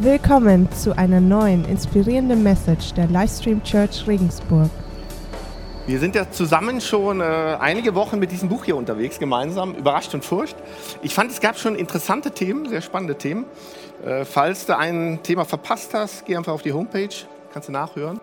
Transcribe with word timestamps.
Willkommen 0.00 0.70
zu 0.70 0.96
einer 0.96 1.20
neuen 1.20 1.64
inspirierenden 1.64 2.44
Message 2.44 2.94
der 2.94 3.08
Livestream 3.08 3.64
Church 3.64 4.06
Regensburg. 4.06 4.70
Wir 5.88 5.98
sind 5.98 6.14
ja 6.14 6.30
zusammen 6.30 6.80
schon 6.80 7.20
äh, 7.20 7.24
einige 7.24 7.96
Wochen 7.96 8.20
mit 8.20 8.30
diesem 8.30 8.48
Buch 8.48 8.64
hier 8.64 8.76
unterwegs, 8.76 9.18
gemeinsam, 9.18 9.74
Überrascht 9.74 10.14
und 10.14 10.24
Furcht. 10.24 10.56
Ich 11.02 11.12
fand, 11.12 11.32
es 11.32 11.40
gab 11.40 11.58
schon 11.58 11.74
interessante 11.74 12.30
Themen, 12.30 12.68
sehr 12.68 12.80
spannende 12.80 13.18
Themen. 13.18 13.44
Äh, 14.06 14.24
falls 14.24 14.66
du 14.66 14.78
ein 14.78 15.18
Thema 15.24 15.44
verpasst 15.44 15.92
hast, 15.94 16.26
geh 16.26 16.36
einfach 16.36 16.52
auf 16.52 16.62
die 16.62 16.72
Homepage, 16.72 17.08
kannst 17.52 17.68
du 17.68 17.72
nachhören. 17.72 18.20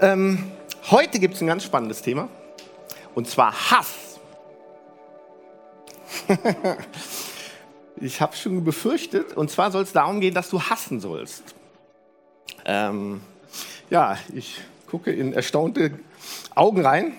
Ähm, 0.00 0.50
heute 0.90 1.18
gibt 1.18 1.34
es 1.34 1.42
ein 1.42 1.48
ganz 1.48 1.64
spannendes 1.64 2.00
Thema, 2.00 2.28
und 3.14 3.28
zwar 3.28 3.52
Hass. 3.52 4.18
Ich 8.02 8.22
habe 8.22 8.34
schon 8.34 8.64
befürchtet, 8.64 9.36
und 9.36 9.50
zwar 9.50 9.70
soll 9.70 9.82
es 9.82 9.92
darum 9.92 10.20
gehen, 10.20 10.32
dass 10.32 10.48
du 10.48 10.62
hassen 10.62 11.00
sollst. 11.00 11.54
Ähm, 12.64 13.20
ja, 13.90 14.16
ich 14.34 14.58
gucke 14.86 15.12
in 15.12 15.34
erstaunte 15.34 16.00
Augen 16.54 16.84
rein. 16.84 17.12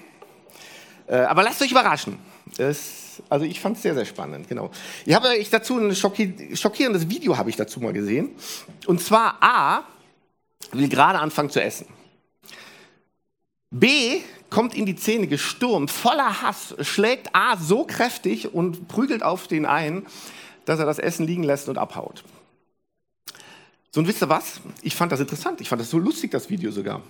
Äh, 1.05 1.17
aber 1.17 1.43
lasst 1.43 1.61
euch 1.61 1.69
überraschen. 1.69 2.17
Es, 2.57 3.21
also 3.29 3.45
ich 3.45 3.59
fand 3.59 3.77
es 3.77 3.83
sehr, 3.83 3.93
sehr 3.93 4.05
spannend, 4.05 4.49
genau. 4.49 4.71
Ich 5.05 5.13
habe 5.13 5.35
ich 5.37 5.51
dazu 5.51 5.77
ein 5.77 5.95
schockierendes 5.95 7.07
Video 7.07 7.37
habe 7.37 7.51
ich 7.51 7.55
dazu 7.55 7.79
mal 7.79 7.93
gesehen. 7.93 8.31
Und 8.87 9.01
zwar 9.01 9.37
A 9.39 9.83
will 10.71 10.89
gerade 10.89 11.19
anfangen 11.19 11.51
zu 11.51 11.61
essen. 11.61 11.85
B 13.69 14.21
kommt 14.49 14.73
in 14.73 14.87
die 14.87 14.95
Zähne 14.95 15.27
gestürmt, 15.27 15.91
voller 15.91 16.41
Hass, 16.41 16.75
schlägt 16.81 17.35
A 17.35 17.55
so 17.55 17.85
kräftig 17.85 18.53
und 18.53 18.87
prügelt 18.87 19.21
auf 19.21 19.47
den 19.47 19.65
ein, 19.65 20.07
dass 20.65 20.79
er 20.79 20.85
das 20.85 20.99
Essen 20.99 21.25
liegen 21.25 21.43
lässt 21.43 21.69
und 21.69 21.77
abhaut. 21.77 22.23
So, 23.91 23.99
und 23.99 24.07
wisst 24.07 24.21
ihr 24.21 24.29
was? 24.29 24.61
Ich 24.81 24.95
fand 24.95 25.11
das 25.11 25.19
interessant. 25.19 25.59
Ich 25.59 25.69
fand 25.69 25.81
das 25.81 25.89
so 25.89 25.97
lustig, 25.97 26.31
das 26.31 26.49
Video 26.49 26.71
sogar. 26.71 27.01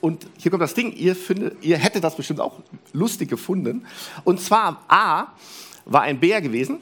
Und 0.00 0.26
hier 0.38 0.50
kommt 0.50 0.62
das 0.62 0.74
Ding, 0.74 0.92
ihr, 0.92 1.16
findet, 1.16 1.62
ihr 1.62 1.76
hättet 1.76 2.04
das 2.04 2.16
bestimmt 2.16 2.40
auch 2.40 2.60
lustig 2.92 3.28
gefunden. 3.28 3.84
Und 4.24 4.40
zwar, 4.40 4.84
A, 4.88 5.32
war 5.84 6.02
ein 6.02 6.20
Bär 6.20 6.40
gewesen. 6.40 6.78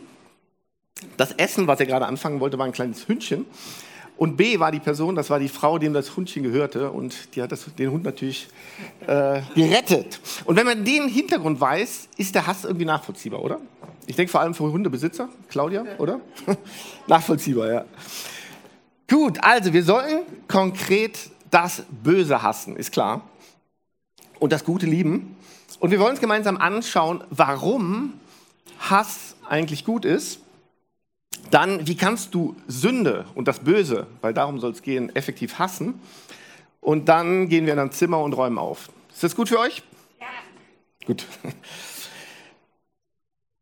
Das 1.17 1.33
Essen, 1.33 1.67
was 1.67 1.81
er 1.81 1.87
gerade 1.87 2.07
anfangen 2.07 2.41
wollte, 2.41 2.59
war 2.59 2.67
ein 2.67 2.73
kleines 2.73 3.09
Hündchen. 3.09 3.47
Und 4.17 4.37
B 4.37 4.59
war 4.59 4.73
die 4.73 4.81
Person, 4.81 5.15
das 5.15 5.31
war 5.31 5.39
die 5.39 5.49
Frau, 5.49 5.79
dem 5.79 5.93
das 5.93 6.17
Hundchen 6.17 6.43
gehörte. 6.43 6.91
Und 6.91 7.35
die 7.35 7.43
hat 7.43 7.53
das, 7.53 7.67
den 7.77 7.91
Hund 7.91 8.05
natürlich 8.05 8.49
äh, 9.07 9.41
gerettet. 9.55 10.21
Und 10.45 10.57
wenn 10.57 10.67
man 10.67 10.85
den 10.85 11.09
Hintergrund 11.09 11.61
weiß, 11.61 12.09
ist 12.17 12.35
der 12.35 12.47
Hass 12.47 12.65
irgendwie 12.65 12.85
nachvollziehbar, 12.85 13.43
oder? 13.43 13.61
Ich 14.09 14.17
denke 14.17 14.33
vor 14.33 14.41
allem 14.41 14.55
für 14.55 14.65
Hundebesitzer, 14.65 15.29
Claudia, 15.49 15.85
oder? 15.99 16.21
nachvollziehbar, 17.07 17.71
ja. 17.71 17.85
Gut, 19.09 19.39
also 19.43 19.73
wir 19.73 19.85
sollen 19.85 20.23
konkret 20.49 21.31
das 21.51 21.83
Böse 22.03 22.43
hassen, 22.43 22.77
ist 22.77 22.91
klar. 22.91 23.21
Und 24.39 24.53
das 24.53 24.65
Gute 24.65 24.87
lieben. 24.87 25.37
Und 25.79 25.91
wir 25.91 26.01
wollen 26.01 26.13
uns 26.13 26.21
gemeinsam 26.21 26.57
anschauen, 26.57 27.23
warum 27.31 28.15
Hass 28.79 29.37
eigentlich 29.47 29.85
gut 29.85 30.05
ist 30.05 30.41
dann, 31.51 31.87
wie 31.87 31.97
kannst 31.97 32.35
du 32.35 32.57
Sünde 32.67 33.25
und 33.35 33.49
das 33.49 33.61
Böse, 33.61 34.07
weil 34.21 34.35
darum 34.35 34.61
soll 34.61 34.73
es 34.73 34.83
gehen, 34.83 35.15
effektiv 35.15 35.59
hassen? 35.59 36.01
Und 36.81 37.09
dann 37.09 37.49
gehen 37.49 37.67
wir 37.67 37.73
in 37.73 37.79
ein 37.79 37.93
Zimmer 37.93 38.21
und 38.23 38.33
räumen 38.35 38.59
auf. 38.59 38.91
Ist 39.13 39.23
das 39.23 39.35
gut 39.35 39.49
für 39.49 39.59
euch? 39.59 39.83
Ja. 40.21 40.27
Gut. 41.07 41.27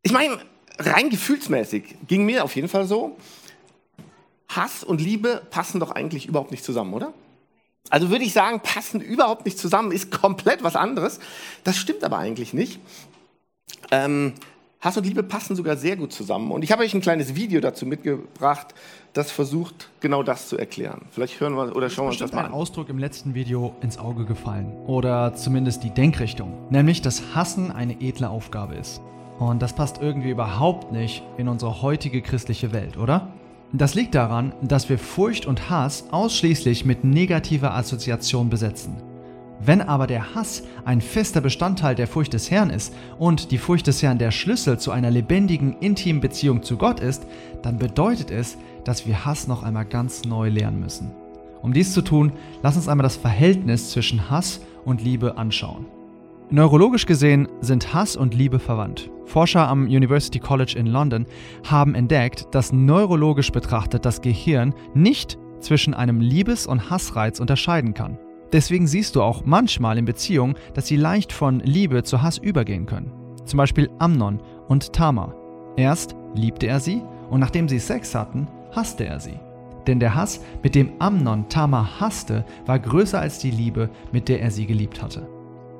Ich 0.07 0.13
meine, 0.13 0.37
rein 0.79 1.09
gefühlsmäßig 1.09 1.97
ging 2.07 2.25
mir 2.25 2.45
auf 2.45 2.55
jeden 2.55 2.69
Fall 2.69 2.87
so, 2.87 3.17
Hass 4.47 4.81
und 4.81 5.01
Liebe 5.01 5.41
passen 5.51 5.81
doch 5.81 5.91
eigentlich 5.91 6.27
überhaupt 6.27 6.51
nicht 6.51 6.63
zusammen, 6.63 6.93
oder? 6.93 7.11
Also 7.89 8.09
würde 8.09 8.23
ich 8.23 8.31
sagen, 8.31 8.61
passen 8.61 9.01
überhaupt 9.01 9.43
nicht 9.43 9.59
zusammen, 9.59 9.91
ist 9.91 10.09
komplett 10.09 10.63
was 10.63 10.77
anderes. 10.77 11.19
Das 11.65 11.75
stimmt 11.75 12.05
aber 12.05 12.19
eigentlich 12.19 12.53
nicht. 12.53 12.79
Ähm, 13.91 14.31
Hass 14.79 14.95
und 14.95 15.05
Liebe 15.05 15.23
passen 15.23 15.57
sogar 15.57 15.75
sehr 15.75 15.97
gut 15.97 16.13
zusammen. 16.13 16.51
Und 16.51 16.63
ich 16.63 16.71
habe 16.71 16.83
euch 16.83 16.93
ein 16.93 17.01
kleines 17.01 17.35
Video 17.35 17.59
dazu 17.59 17.85
mitgebracht, 17.85 18.75
das 19.11 19.29
versucht, 19.29 19.89
genau 19.99 20.23
das 20.23 20.47
zu 20.47 20.57
erklären. 20.57 21.01
Vielleicht 21.11 21.41
hören 21.41 21.53
wir 21.55 21.75
oder 21.75 21.89
schauen 21.89 22.05
wir 22.05 22.11
uns 22.11 22.19
das 22.19 22.31
mal 22.31 22.45
an. 22.45 22.45
ein 22.45 22.51
Ausdruck 22.53 22.87
im 22.87 22.97
letzten 22.97 23.35
Video 23.35 23.75
ins 23.81 23.97
Auge 23.97 24.23
gefallen. 24.23 24.71
Oder 24.85 25.35
zumindest 25.35 25.83
die 25.83 25.89
Denkrichtung. 25.89 26.53
Nämlich, 26.69 27.01
dass 27.01 27.35
Hassen 27.35 27.73
eine 27.73 27.99
edle 27.99 28.29
Aufgabe 28.29 28.75
ist. 28.75 29.01
Und 29.39 29.61
das 29.61 29.73
passt 29.73 30.01
irgendwie 30.01 30.31
überhaupt 30.31 30.91
nicht 30.91 31.23
in 31.37 31.47
unsere 31.47 31.81
heutige 31.81 32.21
christliche 32.21 32.73
Welt, 32.73 32.97
oder? 32.97 33.27
Das 33.73 33.95
liegt 33.95 34.15
daran, 34.15 34.53
dass 34.61 34.89
wir 34.89 34.97
Furcht 34.97 35.45
und 35.45 35.69
Hass 35.69 36.05
ausschließlich 36.11 36.85
mit 36.85 37.03
negativer 37.03 37.75
Assoziation 37.75 38.49
besetzen. 38.49 38.95
Wenn 39.59 39.81
aber 39.81 40.07
der 40.07 40.35
Hass 40.35 40.63
ein 40.85 41.01
fester 41.01 41.41
Bestandteil 41.41 41.95
der 41.95 42.07
Furcht 42.07 42.33
des 42.33 42.51
Herrn 42.51 42.69
ist 42.69 42.93
und 43.17 43.51
die 43.51 43.57
Furcht 43.57 43.87
des 43.87 44.01
Herrn 44.03 44.19
der 44.19 44.31
Schlüssel 44.31 44.79
zu 44.79 44.91
einer 44.91 45.11
lebendigen, 45.11 45.77
intimen 45.79 46.21
Beziehung 46.21 46.63
zu 46.63 46.77
Gott 46.77 46.99
ist, 46.99 47.25
dann 47.63 47.77
bedeutet 47.77 48.31
es, 48.31 48.57
dass 48.83 49.07
wir 49.07 49.25
Hass 49.25 49.47
noch 49.47 49.63
einmal 49.63 49.85
ganz 49.85 50.25
neu 50.25 50.49
lernen 50.49 50.79
müssen. 50.79 51.11
Um 51.61 51.73
dies 51.73 51.91
zu 51.91 52.01
tun, 52.01 52.31
lass 52.61 52.77
uns 52.77 52.87
einmal 52.87 53.03
das 53.03 53.17
Verhältnis 53.17 53.91
zwischen 53.91 54.29
Hass 54.29 54.61
und 54.85 55.01
Liebe 55.01 55.37
anschauen. 55.37 55.96
Neurologisch 56.49 57.05
gesehen 57.05 57.49
sind 57.59 57.93
Hass 57.93 58.15
und 58.15 58.33
Liebe 58.33 58.59
verwandt. 58.59 59.11
Forscher 59.25 59.67
am 59.67 59.83
University 59.83 60.39
College 60.39 60.75
in 60.77 60.87
London 60.87 61.25
haben 61.69 61.93
entdeckt, 61.93 62.47
dass 62.51 62.71
neurologisch 62.71 63.51
betrachtet 63.51 64.05
das 64.05 64.21
Gehirn 64.21 64.73
nicht 64.93 65.37
zwischen 65.59 65.93
einem 65.93 66.21
Liebes- 66.21 66.65
und 66.65 66.89
Hassreiz 66.89 67.41
unterscheiden 67.41 67.93
kann. 67.93 68.17
Deswegen 68.53 68.87
siehst 68.87 69.17
du 69.17 69.23
auch 69.23 69.43
manchmal 69.43 69.97
in 69.97 70.05
Beziehungen, 70.05 70.55
dass 70.73 70.87
sie 70.87 70.95
leicht 70.95 71.33
von 71.33 71.59
Liebe 71.59 72.03
zu 72.03 72.21
Hass 72.21 72.37
übergehen 72.37 72.85
können. 72.85 73.11
Zum 73.43 73.57
Beispiel 73.57 73.89
Amnon 73.99 74.41
und 74.69 74.93
Tamar. 74.93 75.35
Erst 75.75 76.15
liebte 76.33 76.67
er 76.67 76.79
sie 76.79 77.01
und 77.29 77.41
nachdem 77.41 77.67
sie 77.67 77.79
Sex 77.79 78.15
hatten, 78.15 78.47
hasste 78.73 79.05
er 79.05 79.19
sie. 79.19 79.37
Denn 79.85 79.99
der 79.99 80.15
Hass, 80.15 80.41
mit 80.63 80.75
dem 80.75 80.91
Amnon 80.99 81.49
Tamar 81.49 81.99
hasste, 81.99 82.45
war 82.65 82.79
größer 82.79 83.19
als 83.19 83.39
die 83.39 83.51
Liebe, 83.51 83.89
mit 84.13 84.29
der 84.29 84.41
er 84.41 84.51
sie 84.51 84.65
geliebt 84.65 85.03
hatte. 85.03 85.27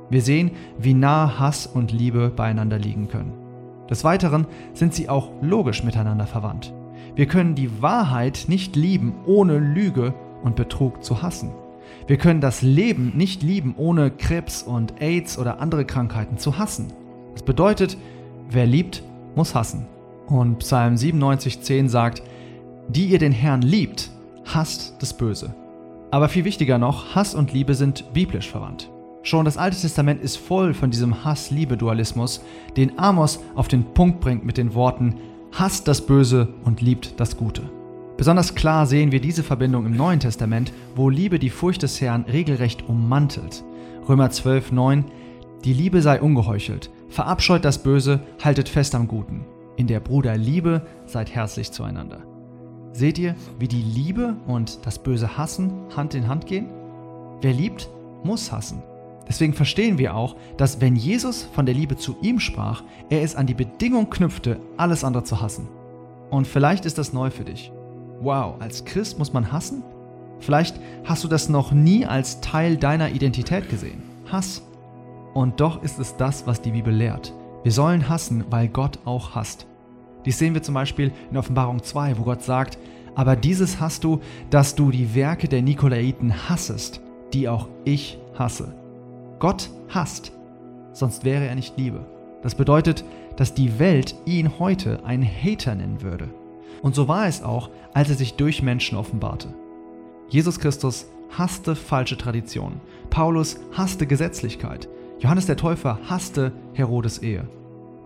Wir 0.10 0.22
sehen, 0.22 0.52
wie 0.78 0.94
nah 0.94 1.40
Hass 1.40 1.68
und 1.68 1.92
Liebe 1.92 2.30
beieinander 2.30 2.80
liegen 2.80 3.08
können. 3.08 3.34
Des 3.90 4.04
Weiteren 4.04 4.48
sind 4.74 4.94
sie 4.94 5.10
auch 5.10 5.32
logisch 5.42 5.84
miteinander 5.84 6.28
verwandt. 6.28 6.74
Wir 7.16 7.26
können 7.26 7.56
die 7.56 7.82
Wahrheit 7.82 8.46
nicht 8.48 8.76
lieben, 8.76 9.16
ohne 9.26 9.58
Lüge 9.58 10.14
und 10.44 10.56
Betrug 10.56 11.04
zu 11.04 11.22
hassen. 11.22 11.52
Wir 12.06 12.18
können 12.18 12.42
das 12.42 12.62
Leben 12.62 13.14
nicht 13.16 13.44
lieben, 13.44 13.76
ohne 13.78 14.12
Krebs 14.12 14.64
und 14.64 15.02
AIDS 15.02 15.38
oder 15.38 15.60
andere 15.60 15.86
Krankheiten 15.86 16.38
zu 16.38 16.58
hassen. 16.58 16.88
Das 17.34 17.44
bedeutet, 17.44 17.98
wer 18.50 18.66
liebt, 18.66 19.04
muss 19.36 19.56
hassen. 19.56 19.88
Und 20.28 20.60
Psalm 20.60 20.96
97,10 20.96 21.90
sagt, 21.90 22.24
die 22.88 23.08
ihr 23.08 23.20
den 23.20 23.32
Herrn 23.32 23.62
liebt, 23.62 24.12
hasst 24.46 24.96
das 25.00 25.16
Böse. 25.16 25.54
Aber 26.12 26.30
viel 26.30 26.46
wichtiger 26.46 26.78
noch, 26.78 27.16
Hass 27.16 27.36
und 27.36 27.54
Liebe 27.54 27.74
sind 27.76 28.14
biblisch 28.14 28.50
verwandt. 28.50 28.90
Schon 29.28 29.44
das 29.44 29.58
Alte 29.58 29.76
Testament 29.76 30.24
ist 30.24 30.38
voll 30.38 30.74
von 30.74 30.90
diesem 30.90 31.26
Hass-Liebe-Dualismus, 31.26 32.42
den 32.78 32.98
Amos 32.98 33.42
auf 33.56 33.68
den 33.68 33.84
Punkt 33.84 34.22
bringt 34.22 34.46
mit 34.46 34.56
den 34.56 34.74
Worten, 34.74 35.16
hasst 35.52 35.90
das 35.90 36.00
Böse 36.00 36.48
und 36.64 36.80
liebt 36.80 37.20
das 37.20 37.36
Gute. 37.36 37.64
Besonders 38.16 38.56
klar 38.56 38.86
sehen 38.86 39.12
wir 39.12 39.20
diese 39.20 39.44
Verbindung 39.44 39.86
im 39.86 39.98
Neuen 39.98 40.22
Testament, 40.22 40.72
wo 40.96 41.10
Liebe 41.10 41.40
die 41.40 41.50
Furcht 41.50 41.84
des 41.84 42.00
Herrn 42.00 42.24
regelrecht 42.24 42.88
ummantelt. 42.88 43.66
Römer 44.08 44.30
12, 44.30 44.72
9 44.72 45.04
Die 45.66 45.74
Liebe 45.74 46.02
sei 46.02 46.22
ungeheuchelt, 46.22 46.90
verabscheut 47.10 47.66
das 47.66 47.84
Böse, 47.84 48.22
haltet 48.42 48.70
fest 48.70 48.96
am 48.96 49.10
Guten. 49.10 49.44
In 49.76 49.88
der 49.88 50.00
Bruderliebe 50.00 50.84
seid 51.06 51.36
herzlich 51.36 51.74
zueinander. 51.74 52.24
Seht 52.94 53.20
ihr, 53.20 53.36
wie 53.60 53.68
die 53.68 53.84
Liebe 53.84 54.38
und 54.48 54.86
das 54.86 55.00
böse 55.00 55.38
Hassen 55.38 55.74
Hand 55.98 56.16
in 56.16 56.30
Hand 56.30 56.46
gehen? 56.46 56.68
Wer 57.42 57.52
liebt, 57.52 57.90
muss 58.24 58.54
hassen. 58.54 58.82
Deswegen 59.28 59.54
verstehen 59.54 59.98
wir 59.98 60.16
auch, 60.16 60.36
dass 60.58 60.82
wenn 60.82 60.96
Jesus 60.96 61.44
von 61.44 61.66
der 61.66 61.76
Liebe 61.76 61.98
zu 61.98 62.16
ihm 62.22 62.40
sprach, 62.40 62.84
er 63.10 63.22
es 63.22 63.36
an 63.36 63.48
die 63.48 63.54
Bedingung 63.54 64.10
knüpfte, 64.10 64.60
alles 64.78 65.04
andere 65.04 65.24
zu 65.24 65.42
hassen. 65.42 65.68
Und 66.30 66.48
vielleicht 66.48 66.86
ist 66.86 66.98
das 66.98 67.14
neu 67.14 67.30
für 67.30 67.44
dich. 67.44 67.72
Wow, 68.22 68.56
als 68.60 68.86
Christ 68.86 69.20
muss 69.20 69.34
man 69.34 69.52
hassen? 69.52 69.84
Vielleicht 70.40 70.80
hast 71.04 71.24
du 71.24 71.28
das 71.28 71.50
noch 71.50 71.72
nie 71.72 72.06
als 72.06 72.42
Teil 72.42 72.78
deiner 72.78 73.10
Identität 73.10 73.70
gesehen. 73.70 74.02
Hass. 74.32 74.62
Und 75.34 75.60
doch 75.60 75.84
ist 75.84 76.00
es 76.00 76.16
das, 76.18 76.48
was 76.48 76.62
die 76.62 76.72
Bibel 76.72 76.94
lehrt. 76.94 77.34
Wir 77.64 77.72
sollen 77.72 78.10
hassen, 78.10 78.46
weil 78.50 78.68
Gott 78.68 79.00
auch 79.06 79.36
hasst. 79.36 79.68
Dies 80.26 80.38
sehen 80.40 80.54
wir 80.54 80.64
zum 80.64 80.74
Beispiel 80.74 81.12
in 81.32 81.38
Offenbarung 81.38 81.84
2, 81.84 82.18
wo 82.18 82.24
Gott 82.24 82.44
sagt, 82.44 82.78
aber 83.16 83.36
dieses 83.36 83.80
hast 83.80 84.04
du, 84.04 84.22
dass 84.50 84.76
du 84.76 84.92
die 84.92 85.16
Werke 85.16 85.48
der 85.48 85.62
Nikolaiten 85.62 86.50
hassest, 86.50 87.02
die 87.34 87.50
auch 87.50 87.68
ich 87.84 88.20
hasse. 88.38 88.76
Gott 89.40 89.70
hasst, 89.90 90.32
sonst 90.94 91.24
wäre 91.24 91.46
er 91.46 91.56
nicht 91.56 91.78
Liebe. 91.78 92.06
Das 92.42 92.56
bedeutet, 92.56 93.04
dass 93.36 93.54
die 93.54 93.80
Welt 93.80 94.16
ihn 94.26 94.60
heute 94.60 95.04
einen 95.06 95.26
Hater 95.26 95.76
nennen 95.76 96.02
würde. 96.02 96.30
Und 96.82 96.96
so 96.96 97.08
war 97.08 97.28
es 97.28 97.44
auch, 97.44 97.70
als 97.94 98.10
er 98.10 98.16
sich 98.16 98.36
durch 98.36 98.62
Menschen 98.62 98.98
offenbarte. 98.98 99.54
Jesus 100.30 100.60
Christus 100.60 101.08
hasste 101.38 101.76
falsche 101.76 102.18
Traditionen. 102.18 102.80
Paulus 103.10 103.60
hasste 103.74 104.08
Gesetzlichkeit. 104.08 104.88
Johannes 105.20 105.46
der 105.46 105.58
Täufer 105.58 106.00
hasste 106.08 106.52
Herodes 106.74 107.20
Ehe. 107.20 107.48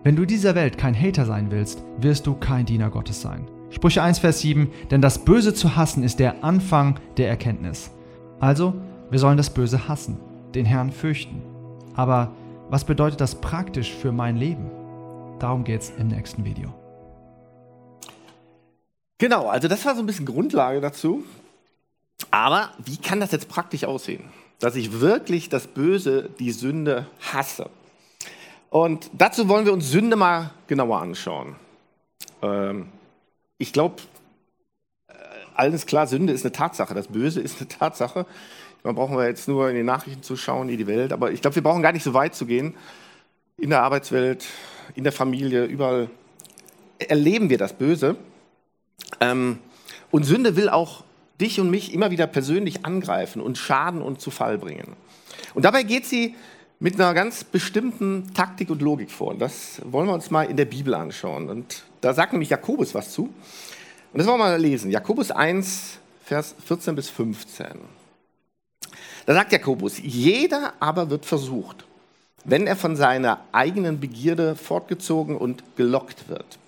Wenn 0.02 0.16
du 0.16 0.24
dieser 0.24 0.54
Welt 0.54 0.78
kein 0.78 0.98
Hater 0.98 1.26
sein 1.26 1.50
willst, 1.50 1.82
wirst 1.98 2.26
du 2.26 2.34
kein 2.34 2.66
Diener 2.66 2.90
Gottes 2.90 3.20
sein. 3.20 3.46
Sprüche 3.70 4.02
1, 4.02 4.18
Vers 4.18 4.40
7, 4.40 4.68
denn 4.90 5.00
das 5.00 5.24
Böse 5.24 5.54
zu 5.54 5.76
hassen 5.76 6.02
ist 6.02 6.18
der 6.18 6.42
Anfang 6.44 6.98
der 7.16 7.28
Erkenntnis. 7.28 7.90
Also, 8.40 8.74
wir 9.10 9.18
sollen 9.18 9.36
das 9.36 9.50
Böse 9.50 9.88
hassen, 9.88 10.18
den 10.54 10.64
Herrn 10.64 10.92
fürchten. 10.92 11.42
Aber 11.94 12.32
was 12.68 12.84
bedeutet 12.84 13.20
das 13.20 13.40
praktisch 13.40 13.92
für 13.92 14.12
mein 14.12 14.36
Leben? 14.36 14.70
Darum 15.38 15.64
geht 15.64 15.82
es 15.82 15.90
im 15.90 16.08
nächsten 16.08 16.44
Video. 16.44 16.72
Genau, 19.18 19.48
also 19.48 19.68
das 19.68 19.84
war 19.84 19.94
so 19.94 20.00
ein 20.00 20.06
bisschen 20.06 20.26
Grundlage 20.26 20.80
dazu. 20.80 21.24
Aber 22.30 22.70
wie 22.84 22.96
kann 22.96 23.20
das 23.20 23.32
jetzt 23.32 23.48
praktisch 23.48 23.84
aussehen? 23.84 24.24
Dass 24.58 24.74
ich 24.76 25.00
wirklich 25.00 25.48
das 25.48 25.66
Böse, 25.66 26.30
die 26.38 26.52
Sünde 26.52 27.06
hasse. 27.32 27.68
Und 28.70 29.10
dazu 29.12 29.48
wollen 29.48 29.66
wir 29.66 29.72
uns 29.72 29.90
Sünde 29.90 30.16
mal 30.16 30.50
genauer 30.66 31.00
anschauen. 31.02 31.56
Ähm, 32.40 32.88
ich 33.58 33.72
glaube, 33.72 33.96
äh, 35.08 35.12
alles 35.54 35.86
klar, 35.86 36.06
Sünde 36.06 36.32
ist 36.32 36.44
eine 36.44 36.52
Tatsache, 36.52 36.94
das 36.94 37.08
Böse 37.08 37.40
ist 37.40 37.60
eine 37.60 37.68
Tatsache. 37.68 38.26
Man 38.84 38.94
brauchen 38.96 39.16
wir 39.16 39.26
jetzt 39.26 39.46
nur 39.46 39.68
in 39.68 39.76
die 39.76 39.82
Nachrichten 39.82 40.22
zu 40.22 40.36
schauen, 40.36 40.68
in 40.68 40.78
die 40.78 40.86
Welt. 40.86 41.12
Aber 41.12 41.30
ich 41.30 41.40
glaube, 41.40 41.54
wir 41.56 41.62
brauchen 41.62 41.82
gar 41.82 41.92
nicht 41.92 42.02
so 42.02 42.14
weit 42.14 42.34
zu 42.34 42.46
gehen. 42.46 42.74
In 43.56 43.70
der 43.70 43.82
Arbeitswelt, 43.82 44.44
in 44.94 45.04
der 45.04 45.12
Familie, 45.12 45.64
überall 45.64 46.10
erleben 46.98 47.48
wir 47.48 47.58
das 47.58 47.72
Böse. 47.72 48.16
Ähm, 49.20 49.58
und 50.10 50.24
Sünde 50.24 50.56
will 50.56 50.68
auch 50.68 51.04
dich 51.40 51.60
und 51.60 51.70
mich 51.70 51.94
immer 51.94 52.10
wieder 52.10 52.26
persönlich 52.26 52.84
angreifen 52.84 53.40
und 53.40 53.56
schaden 53.56 54.02
und 54.02 54.20
zu 54.20 54.30
Fall 54.30 54.58
bringen. 54.58 54.96
Und 55.54 55.64
dabei 55.64 55.82
geht 55.82 56.06
sie 56.06 56.34
mit 56.80 57.00
einer 57.00 57.14
ganz 57.14 57.44
bestimmten 57.44 58.34
Taktik 58.34 58.68
und 58.68 58.82
Logik 58.82 59.10
vor. 59.10 59.34
Das 59.34 59.80
wollen 59.84 60.08
wir 60.08 60.14
uns 60.14 60.30
mal 60.30 60.44
in 60.44 60.56
der 60.56 60.64
Bibel 60.64 60.94
anschauen. 60.94 61.48
Und 61.48 61.84
da 62.00 62.14
sagt 62.14 62.32
nämlich 62.32 62.50
Jakobus 62.50 62.94
was 62.94 63.12
zu. 63.12 63.24
Und 64.12 64.18
das 64.18 64.26
wollen 64.26 64.38
wir 64.38 64.44
mal 64.44 64.60
lesen. 64.60 64.90
Jakobus 64.90 65.30
1, 65.30 65.98
Vers 66.24 66.56
14 66.66 66.96
bis 66.96 67.08
15. 67.08 68.01
Da 69.26 69.34
sagt 69.34 69.52
Jakobus, 69.52 69.98
jeder 69.98 70.74
aber 70.80 71.10
wird 71.10 71.26
versucht, 71.26 71.84
wenn 72.44 72.66
er 72.66 72.76
von 72.76 72.96
seiner 72.96 73.40
eigenen 73.52 74.00
Begierde 74.00 74.56
fortgezogen 74.56 75.36
und 75.36 75.62
gelockt 75.76 76.28
wird. 76.28 76.58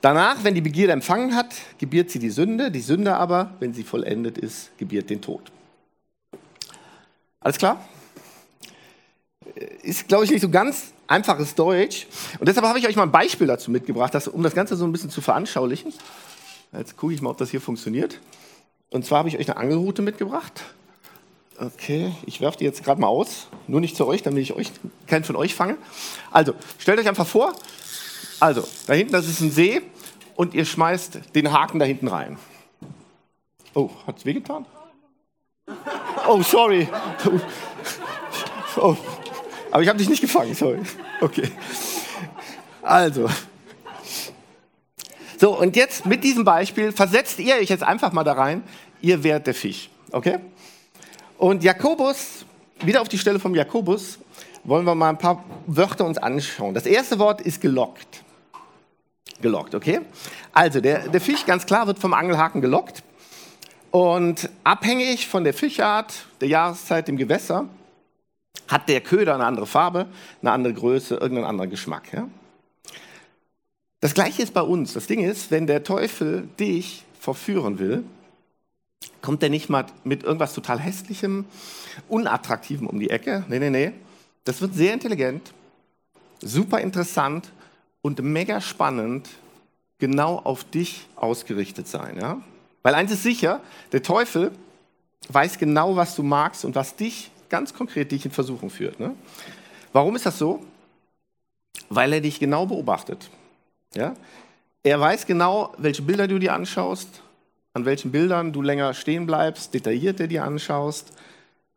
Danach, 0.00 0.42
wenn 0.42 0.56
die 0.56 0.60
Begierde 0.60 0.92
empfangen 0.92 1.36
hat, 1.36 1.54
gebiert 1.78 2.10
sie 2.10 2.18
die 2.18 2.30
Sünde. 2.30 2.72
Die 2.72 2.80
Sünde 2.80 3.14
aber, 3.14 3.54
wenn 3.60 3.72
sie 3.72 3.84
vollendet 3.84 4.36
ist, 4.36 4.76
gebiert 4.76 5.08
den 5.08 5.20
Tod. 5.20 5.42
Alles 7.38 7.56
klar? 7.56 7.84
Ist, 9.82 10.08
glaube 10.08 10.24
ich, 10.24 10.32
nicht 10.32 10.40
so 10.40 10.48
ganz 10.48 10.92
einfaches 11.06 11.54
Deutsch. 11.54 12.08
Und 12.40 12.48
deshalb 12.48 12.66
habe 12.66 12.80
ich 12.80 12.88
euch 12.88 12.96
mal 12.96 13.04
ein 13.04 13.12
Beispiel 13.12 13.46
dazu 13.46 13.70
mitgebracht, 13.70 14.12
dass, 14.12 14.26
um 14.26 14.42
das 14.42 14.54
Ganze 14.54 14.74
so 14.74 14.84
ein 14.84 14.90
bisschen 14.90 15.10
zu 15.10 15.20
veranschaulichen. 15.20 15.92
Jetzt 16.72 16.96
gucke 16.96 17.14
ich 17.14 17.22
mal, 17.22 17.30
ob 17.30 17.38
das 17.38 17.50
hier 17.50 17.60
funktioniert. 17.60 18.18
Und 18.90 19.06
zwar 19.06 19.20
habe 19.20 19.28
ich 19.28 19.38
euch 19.38 19.48
eine 19.48 19.56
Angelrute 19.56 20.02
mitgebracht. 20.02 20.62
Okay, 21.64 22.12
ich 22.26 22.40
werfe 22.40 22.58
die 22.58 22.64
jetzt 22.64 22.82
gerade 22.82 23.00
mal 23.00 23.06
aus. 23.06 23.46
Nur 23.68 23.80
nicht 23.80 23.96
zu 23.96 24.04
euch, 24.04 24.22
damit 24.22 24.42
ich 24.42 24.52
euch, 24.52 24.72
keinen 25.06 25.22
von 25.22 25.36
euch 25.36 25.54
fange. 25.54 25.78
Also, 26.32 26.54
stellt 26.76 26.98
euch 26.98 27.06
einfach 27.06 27.26
vor, 27.26 27.52
also, 28.40 28.66
da 28.88 28.94
hinten, 28.94 29.12
das 29.12 29.28
ist 29.28 29.40
ein 29.40 29.52
See 29.52 29.80
und 30.34 30.54
ihr 30.54 30.64
schmeißt 30.64 31.20
den 31.36 31.52
Haken 31.52 31.78
da 31.78 31.84
hinten 31.84 32.08
rein. 32.08 32.36
Oh, 33.74 33.90
hat 34.08 34.18
es 34.18 34.24
wehgetan? 34.24 34.66
Oh, 36.26 36.42
sorry. 36.42 36.88
Oh. 38.76 38.96
Aber 39.70 39.82
ich 39.84 39.88
habe 39.88 39.98
dich 39.98 40.08
nicht 40.08 40.20
gefangen, 40.20 40.54
sorry. 40.54 40.80
Okay. 41.20 41.48
Also. 42.82 43.28
So, 45.38 45.56
und 45.56 45.76
jetzt 45.76 46.06
mit 46.06 46.24
diesem 46.24 46.42
Beispiel 46.44 46.90
versetzt 46.90 47.38
ihr 47.38 47.54
euch 47.54 47.68
jetzt 47.68 47.84
einfach 47.84 48.12
mal 48.12 48.24
da 48.24 48.32
rein, 48.32 48.64
ihr 49.00 49.22
wärt 49.22 49.46
der 49.46 49.54
Fisch. 49.54 49.90
Okay? 50.10 50.40
Und 51.42 51.64
Jakobus, 51.64 52.44
wieder 52.82 53.02
auf 53.02 53.08
die 53.08 53.18
Stelle 53.18 53.40
vom 53.40 53.52
Jakobus, 53.56 54.20
wollen 54.62 54.84
wir 54.86 54.94
mal 54.94 55.08
ein 55.08 55.18
paar 55.18 55.42
Wörter 55.66 56.04
uns 56.04 56.16
anschauen. 56.16 56.72
Das 56.72 56.86
erste 56.86 57.18
Wort 57.18 57.40
ist 57.40 57.60
gelockt. 57.60 58.22
Gelockt, 59.40 59.74
okay? 59.74 60.02
Also, 60.52 60.80
der, 60.80 61.08
der 61.08 61.20
Fisch, 61.20 61.44
ganz 61.44 61.66
klar, 61.66 61.88
wird 61.88 61.98
vom 61.98 62.14
Angelhaken 62.14 62.60
gelockt. 62.60 63.02
Und 63.90 64.50
abhängig 64.62 65.26
von 65.26 65.42
der 65.42 65.52
Fischart, 65.52 66.14
der 66.40 66.46
Jahreszeit, 66.46 67.08
dem 67.08 67.16
Gewässer, 67.16 67.66
hat 68.68 68.88
der 68.88 69.00
Köder 69.00 69.34
eine 69.34 69.44
andere 69.44 69.66
Farbe, 69.66 70.06
eine 70.42 70.52
andere 70.52 70.74
Größe, 70.74 71.16
irgendeinen 71.16 71.46
anderen 71.46 71.70
Geschmack. 71.70 72.04
Ja? 72.12 72.28
Das 73.98 74.14
gleiche 74.14 74.44
ist 74.44 74.54
bei 74.54 74.62
uns. 74.62 74.92
Das 74.92 75.08
Ding 75.08 75.24
ist, 75.28 75.50
wenn 75.50 75.66
der 75.66 75.82
Teufel 75.82 76.48
dich 76.60 77.02
verführen 77.18 77.80
will, 77.80 78.04
kommt 79.20 79.42
er 79.42 79.48
nicht 79.48 79.68
mal 79.68 79.86
mit 80.04 80.22
irgendwas 80.22 80.54
total 80.54 80.78
hässlichem, 80.78 81.44
unattraktivem 82.08 82.86
um 82.86 82.98
die 82.98 83.10
Ecke. 83.10 83.44
Nee, 83.48 83.58
nee, 83.58 83.70
nee. 83.70 83.92
Das 84.44 84.60
wird 84.60 84.74
sehr 84.74 84.92
intelligent, 84.92 85.52
super 86.40 86.80
interessant 86.80 87.50
und 88.02 88.20
mega 88.22 88.60
spannend 88.60 89.28
genau 89.98 90.38
auf 90.38 90.64
dich 90.64 91.06
ausgerichtet 91.14 91.86
sein. 91.86 92.18
Ja? 92.20 92.40
Weil 92.82 92.94
eins 92.94 93.12
ist 93.12 93.22
sicher, 93.22 93.60
der 93.92 94.02
Teufel 94.02 94.50
weiß 95.28 95.58
genau, 95.58 95.94
was 95.94 96.16
du 96.16 96.24
magst 96.24 96.64
und 96.64 96.74
was 96.74 96.96
dich 96.96 97.30
ganz 97.48 97.72
konkret 97.72 98.10
dich 98.10 98.24
in 98.24 98.32
Versuchung 98.32 98.70
führt. 98.70 98.98
Ne? 98.98 99.14
Warum 99.92 100.16
ist 100.16 100.26
das 100.26 100.38
so? 100.38 100.64
Weil 101.88 102.12
er 102.14 102.20
dich 102.20 102.40
genau 102.40 102.66
beobachtet. 102.66 103.30
Ja? 103.94 104.14
Er 104.82 104.98
weiß 104.98 105.26
genau, 105.26 105.72
welche 105.78 106.02
Bilder 106.02 106.26
du 106.26 106.40
dir 106.40 106.54
anschaust, 106.54 107.22
an 107.74 107.84
welchen 107.84 108.10
Bildern 108.12 108.52
du 108.52 108.62
länger 108.62 108.94
stehen 108.94 109.26
bleibst, 109.26 109.74
detaillierter 109.74 110.26
dir 110.26 110.44
anschaust, 110.44 111.12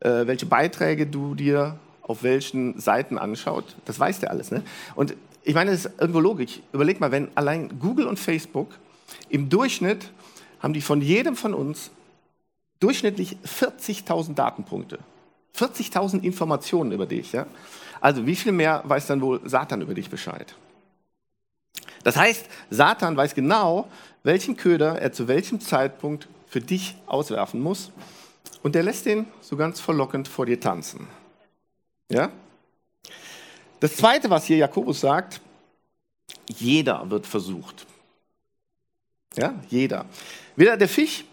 äh, 0.00 0.26
welche 0.26 0.46
Beiträge 0.46 1.06
du 1.06 1.34
dir 1.34 1.78
auf 2.02 2.22
welchen 2.22 2.78
Seiten 2.78 3.18
anschaut. 3.18 3.76
Das 3.84 3.98
weiß 3.98 4.20
der 4.20 4.30
alles. 4.30 4.50
Ne? 4.50 4.62
Und 4.94 5.14
ich 5.42 5.54
meine, 5.54 5.70
das 5.70 5.86
ist 5.86 6.00
irgendwo 6.00 6.20
logisch. 6.20 6.60
Überleg 6.72 7.00
mal, 7.00 7.10
wenn 7.10 7.28
allein 7.34 7.78
Google 7.80 8.06
und 8.06 8.18
Facebook 8.18 8.68
im 9.28 9.48
Durchschnitt 9.48 10.10
haben 10.60 10.72
die 10.72 10.80
von 10.80 11.00
jedem 11.00 11.36
von 11.36 11.54
uns 11.54 11.90
durchschnittlich 12.80 13.36
40.000 13.44 14.34
Datenpunkte. 14.34 14.98
40.000 15.56 16.22
Informationen 16.22 16.92
über 16.92 17.06
dich. 17.06 17.32
Ja? 17.32 17.46
Also 18.00 18.26
wie 18.26 18.36
viel 18.36 18.52
mehr 18.52 18.82
weiß 18.84 19.06
dann 19.06 19.20
wohl 19.20 19.40
Satan 19.44 19.80
über 19.80 19.94
dich 19.94 20.10
Bescheid? 20.10 20.54
Das 22.04 22.16
heißt, 22.16 22.46
Satan 22.70 23.16
weiß 23.16 23.34
genau, 23.34 23.88
welchen 24.26 24.56
Köder 24.56 25.00
er 25.00 25.12
zu 25.12 25.28
welchem 25.28 25.60
Zeitpunkt 25.60 26.28
für 26.48 26.60
dich 26.60 26.96
auswerfen 27.06 27.60
muss. 27.60 27.92
Und 28.62 28.74
der 28.74 28.82
lässt 28.82 29.06
den 29.06 29.26
so 29.40 29.56
ganz 29.56 29.80
verlockend 29.80 30.26
vor 30.26 30.46
dir 30.46 30.58
tanzen. 30.58 31.06
Ja? 32.10 32.30
Das 33.78 33.96
Zweite, 33.96 34.28
was 34.28 34.46
hier 34.46 34.56
Jakobus 34.56 35.00
sagt, 35.00 35.40
jeder 36.48 37.08
wird 37.08 37.26
versucht. 37.26 37.86
Ja, 39.36 39.54
jeder. 39.68 40.06
Weder 40.56 40.76
der 40.76 40.88
Fisch, 40.88 41.24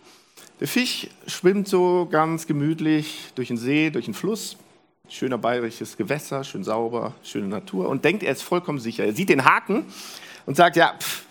der 0.60 0.68
Fisch 0.68 1.08
schwimmt 1.26 1.68
so 1.68 2.08
ganz 2.12 2.46
gemütlich 2.46 3.32
durch 3.34 3.48
den 3.48 3.58
See, 3.58 3.90
durch 3.90 4.06
den 4.06 4.14
Fluss. 4.14 4.56
Schöner 5.10 5.38
bayerisches 5.38 5.98
Gewässer, 5.98 6.44
schön 6.44 6.64
sauber, 6.64 7.14
schöne 7.24 7.48
Natur 7.48 7.90
und 7.90 8.06
denkt, 8.06 8.24
er 8.24 8.34
ist 8.34 8.44
vollkommen 8.44 8.80
sicher. 8.80 9.04
Er 9.04 9.14
sieht 9.14 9.30
den 9.30 9.46
Haken 9.46 9.86
und 10.46 10.56
sagt, 10.56 10.76
ja, 10.76 10.96
pff, 11.00 11.23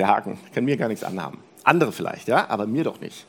der 0.00 0.08
Haken 0.08 0.38
kann 0.54 0.64
mir 0.64 0.76
gar 0.78 0.88
nichts 0.88 1.04
anhaben. 1.04 1.38
Andere 1.62 1.92
vielleicht, 1.92 2.26
ja, 2.26 2.48
aber 2.48 2.66
mir 2.66 2.84
doch 2.84 3.00
nicht. 3.00 3.26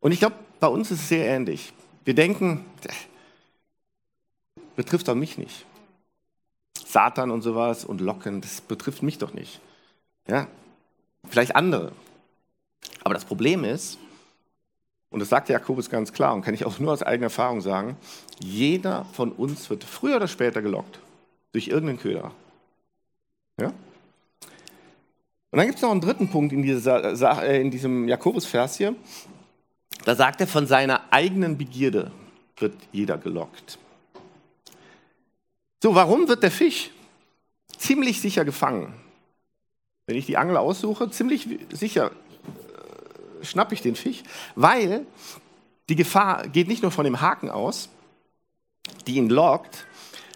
Und 0.00 0.12
ich 0.12 0.20
glaube, 0.20 0.36
bei 0.60 0.68
uns 0.68 0.90
ist 0.92 1.00
es 1.00 1.08
sehr 1.08 1.26
ähnlich. 1.26 1.72
Wir 2.04 2.14
denken, 2.14 2.64
betrifft 4.76 5.08
doch 5.08 5.16
mich 5.16 5.36
nicht. 5.36 5.66
Satan 6.86 7.32
und 7.32 7.42
sowas 7.42 7.84
und 7.84 8.00
Locken, 8.00 8.40
das 8.40 8.60
betrifft 8.60 9.02
mich 9.02 9.18
doch 9.18 9.34
nicht. 9.34 9.60
Ja, 10.28 10.46
vielleicht 11.28 11.56
andere. 11.56 11.90
Aber 13.02 13.14
das 13.14 13.24
Problem 13.24 13.64
ist, 13.64 13.98
und 15.10 15.18
das 15.18 15.28
sagt 15.28 15.48
Jakobus 15.48 15.90
ganz 15.90 16.12
klar 16.12 16.34
und 16.34 16.42
kann 16.42 16.54
ich 16.54 16.64
auch 16.64 16.78
nur 16.78 16.92
aus 16.92 17.02
eigener 17.02 17.26
Erfahrung 17.26 17.60
sagen, 17.62 17.96
jeder 18.40 19.06
von 19.12 19.32
uns 19.32 19.68
wird 19.70 19.82
früher 19.82 20.16
oder 20.16 20.28
später 20.28 20.62
gelockt 20.62 21.00
durch 21.50 21.66
irgendeinen 21.66 21.98
Köder. 21.98 22.30
Ja? 23.58 23.72
Und 25.50 25.58
dann 25.58 25.66
gibt 25.66 25.78
es 25.78 25.82
noch 25.82 25.90
einen 25.90 26.00
dritten 26.00 26.28
Punkt 26.28 26.52
in, 26.52 26.62
dieser, 26.62 27.42
äh, 27.42 27.60
in 27.60 27.70
diesem 27.70 28.06
Jakobus-Vers 28.06 28.76
hier. 28.76 28.94
Da 30.04 30.14
sagt 30.14 30.40
er, 30.40 30.46
von 30.46 30.66
seiner 30.66 31.02
eigenen 31.10 31.56
Begierde 31.56 32.10
wird 32.56 32.74
jeder 32.92 33.16
gelockt. 33.16 33.78
So, 35.82 35.94
warum 35.94 36.28
wird 36.28 36.42
der 36.42 36.50
Fisch 36.50 36.90
ziemlich 37.76 38.20
sicher 38.20 38.44
gefangen? 38.44 38.92
Wenn 40.06 40.16
ich 40.16 40.26
die 40.26 40.36
Angel 40.36 40.56
aussuche, 40.56 41.10
ziemlich 41.10 41.48
sicher 41.72 42.10
schnappe 43.42 43.74
ich 43.74 43.82
den 43.82 43.94
Fisch, 43.94 44.22
weil 44.56 45.06
die 45.88 45.96
Gefahr 45.96 46.48
geht 46.48 46.68
nicht 46.68 46.82
nur 46.82 46.90
von 46.90 47.04
dem 47.04 47.20
Haken 47.20 47.50
aus, 47.50 47.88
die 49.06 49.16
ihn 49.16 49.28
lockt, 49.28 49.86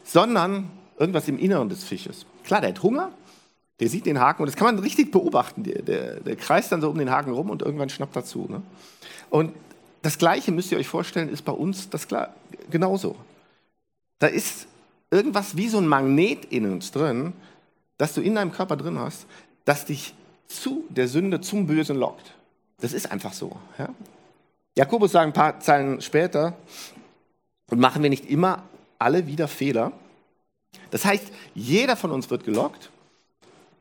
sondern 0.04 0.70
irgendwas 0.98 1.28
im 1.28 1.38
Inneren 1.38 1.68
des 1.68 1.84
Fisches. 1.84 2.26
Klar, 2.44 2.60
der 2.60 2.70
hat 2.70 2.82
Hunger, 2.82 3.12
der 3.82 3.88
sieht 3.88 4.06
den 4.06 4.20
Haken 4.20 4.42
und 4.42 4.46
das 4.46 4.54
kann 4.54 4.72
man 4.72 4.78
richtig 4.78 5.10
beobachten. 5.10 5.64
Der, 5.64 5.82
der, 5.82 6.20
der 6.20 6.36
kreist 6.36 6.70
dann 6.70 6.80
so 6.80 6.88
um 6.88 6.96
den 6.96 7.10
Haken 7.10 7.32
rum 7.32 7.50
und 7.50 7.62
irgendwann 7.62 7.88
schnappt 7.88 8.14
er 8.14 8.24
zu. 8.24 8.46
Ne? 8.48 8.62
Und 9.28 9.52
das 10.02 10.18
Gleiche 10.18 10.52
müsst 10.52 10.70
ihr 10.70 10.78
euch 10.78 10.86
vorstellen, 10.86 11.28
ist 11.28 11.44
bei 11.44 11.50
uns 11.50 11.90
das 11.90 12.06
genauso. 12.70 13.16
Da 14.20 14.28
ist 14.28 14.68
irgendwas 15.10 15.56
wie 15.56 15.68
so 15.68 15.78
ein 15.78 15.88
Magnet 15.88 16.44
in 16.44 16.70
uns 16.70 16.92
drin, 16.92 17.32
das 17.98 18.14
du 18.14 18.20
in 18.20 18.36
deinem 18.36 18.52
Körper 18.52 18.76
drin 18.76 19.00
hast, 19.00 19.26
das 19.64 19.84
dich 19.84 20.14
zu 20.46 20.84
der 20.88 21.08
Sünde, 21.08 21.40
zum 21.40 21.66
Bösen 21.66 21.96
lockt. 21.96 22.34
Das 22.78 22.92
ist 22.92 23.10
einfach 23.10 23.32
so. 23.32 23.56
Ja? 23.78 23.88
Jakobus 24.76 25.10
sagt 25.10 25.26
ein 25.26 25.32
paar 25.32 25.58
Zeilen 25.58 26.00
später, 26.00 26.54
und 27.68 27.80
machen 27.80 28.04
wir 28.04 28.10
nicht 28.10 28.30
immer 28.30 28.62
alle 29.00 29.26
wieder 29.26 29.48
Fehler? 29.48 29.90
Das 30.92 31.04
heißt, 31.04 31.24
jeder 31.56 31.96
von 31.96 32.12
uns 32.12 32.30
wird 32.30 32.44
gelockt 32.44 32.91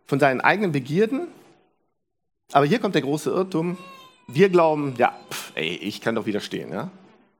von 0.05 0.19
seinen 0.19 0.41
eigenen 0.41 0.71
Begierden, 0.71 1.27
aber 2.51 2.65
hier 2.65 2.79
kommt 2.79 2.95
der 2.95 3.01
große 3.01 3.29
Irrtum. 3.29 3.77
Wir 4.27 4.49
glauben, 4.49 4.93
ja, 4.97 5.17
pff, 5.29 5.53
ey, 5.55 5.75
ich 5.75 6.01
kann 6.01 6.15
doch 6.15 6.25
widerstehen. 6.25 6.71
Ja? 6.71 6.91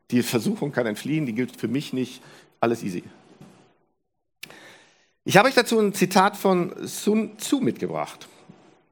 Die 0.10 0.24
Versuchung 0.24 0.72
kann 0.72 0.86
entfliehen, 0.86 1.25
die 1.25 1.34
gilt 1.34 1.56
für 1.56 1.68
mich 1.68 1.94
nicht, 1.94 2.22
alles 2.60 2.84
easy. 2.84 3.03
Ich 5.24 5.38
habe 5.38 5.50
euch 5.50 5.56
dazu 5.56 5.80
ein 5.80 5.94
Zitat 5.94 6.36
von 6.36 6.74
Sun 6.88 7.38
Tzu 7.38 7.60
mitgebracht. 7.60 8.27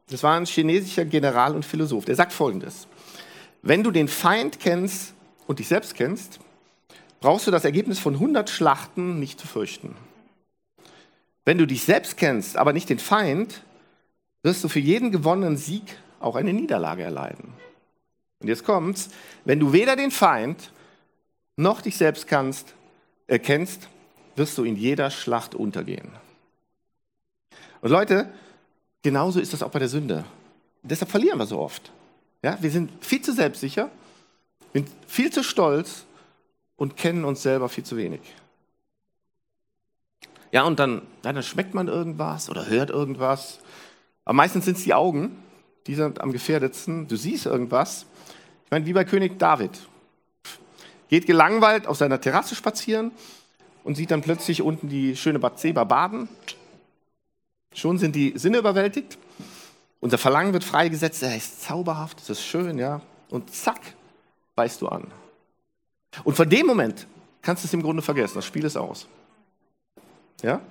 Das 0.10 0.24
war 0.24 0.36
ein 0.36 0.46
chinesischer 0.46 1.06
General 1.06 1.56
und 1.56 1.66
Philosoph. 1.66 2.06
Der 2.06 2.16
sagt 2.16 2.34
folgendes: 2.34 2.88
Wenn 3.62 3.84
du 3.84 3.92
den 3.92 4.08
Feind 4.08 4.60
kennst 4.60 5.14
und 5.48 5.60
dich 5.60 5.68
selbst 5.68 5.96
kennst, 5.96 6.40
brauchst 7.20 7.48
du 7.48 7.52
das 7.52 7.66
Ergebnis 7.66 8.00
von 8.00 8.14
100 8.14 8.50
Schlachten 8.50 9.20
nicht 9.20 9.40
zu 9.40 9.48
fürchten. 9.48 9.96
Wenn 11.50 11.58
du 11.58 11.66
dich 11.66 11.82
selbst 11.82 12.16
kennst, 12.16 12.58
aber 12.58 12.74
nicht 12.74 12.90
den 12.90 13.00
Feind, 13.00 13.64
wirst 14.44 14.64
du 14.64 14.68
für 14.68 14.80
jeden 14.80 15.12
gewonnenen 15.12 15.58
Sieg 15.58 15.98
auch 16.20 16.36
eine 16.36 16.54
Niederlage 16.54 17.02
erleiden. 17.02 17.54
Und 18.38 18.50
jetzt 18.50 18.64
kommt's, 18.64 19.10
wenn 19.46 19.60
du 19.60 19.74
weder 19.74 19.96
den 19.96 20.12
Feind 20.12 20.72
noch 21.56 21.82
dich 21.82 21.98
selbst 21.98 22.28
kannst, 22.28 22.76
äh, 23.26 23.40
kennst, 23.40 23.90
wirst 24.36 24.60
du 24.60 24.64
in 24.64 24.76
jeder 24.76 25.10
Schlacht 25.10 25.56
untergehen. 25.56 26.10
Und 27.82 27.90
Leute, 27.90 28.32
genauso 29.02 29.40
ist 29.40 29.52
das 29.52 29.64
auch 29.64 29.72
bei 29.72 29.80
der 29.80 29.90
Sünde. 29.90 30.26
Deshalb 30.84 31.10
verlieren 31.10 31.40
wir 31.40 31.48
so 31.48 31.58
oft. 31.58 31.92
Ja, 32.44 32.60
wir 32.62 32.70
sind 32.70 32.92
viel 33.04 33.24
zu 33.24 33.34
selbstsicher, 33.34 33.90
sind 34.72 34.88
viel 35.08 35.32
zu 35.32 35.44
stolz 35.44 36.06
und 36.76 36.96
kennen 36.96 37.26
uns 37.26 37.42
selber 37.42 37.70
viel 37.70 37.86
zu 37.86 37.98
wenig. 37.98 38.22
Ja, 40.52 40.64
und 40.64 40.80
dann, 40.80 41.02
ja, 41.24 41.34
dann 41.34 41.44
schmeckt 41.44 41.74
man 41.74 41.88
irgendwas 41.88 42.50
oder 42.50 42.68
hört 42.68 42.90
irgendwas. 42.90 43.60
Aber 44.26 44.34
meistens 44.34 44.66
sind 44.66 44.78
es 44.78 44.84
die 44.84 44.94
Augen, 44.94 45.38
die 45.88 45.96
sind 45.96 46.22
am 46.22 46.32
gefährdetsten. 46.32 47.08
Du 47.08 47.16
siehst 47.16 47.46
irgendwas. 47.46 48.06
Ich 48.66 48.72
meine, 48.72 48.86
wie 48.86 48.94
bei 48.94 49.04
König 49.04 49.40
David. 49.40 49.72
Geht 51.08 51.26
gelangweilt 51.26 51.88
auf 51.88 51.98
seiner 51.98 52.22
Terrasse 52.22 52.56
spazieren 52.56 53.12
und 53.84 53.96
sieht 53.96 54.12
dann 54.12 54.22
plötzlich 54.22 54.62
unten 54.62 54.90
die 54.90 55.16
schöne 55.16 55.40
Bathseba 55.40 55.84
baden. 55.84 56.30
Schon 57.74 57.98
sind 57.98 58.16
die 58.16 58.34
Sinne 58.36 58.60
überwältigt. 58.60 59.18
Unser 60.00 60.18
Verlangen 60.18 60.54
wird 60.54 60.64
freigesetzt. 60.64 61.24
Er 61.24 61.36
ist 61.36 61.62
zauberhaft, 61.62 62.20
es 62.22 62.30
ist 62.30 62.44
schön, 62.44 62.78
ja. 62.78 63.02
Und 63.30 63.54
zack, 63.54 63.82
beißt 64.56 64.82
du 64.82 64.88
an. 64.88 65.08
Und 66.24 66.36
von 66.36 66.50
dem 66.50 66.66
Moment 66.66 67.08
kannst 67.42 67.64
du 67.64 67.68
es 67.68 67.74
im 67.74 67.82
Grunde 67.82 68.02
vergessen. 68.02 68.36
Das 68.36 68.46
Spiel 68.46 68.66
ist 68.66 68.78
aus. 68.78 69.08
Ja? 70.42 70.62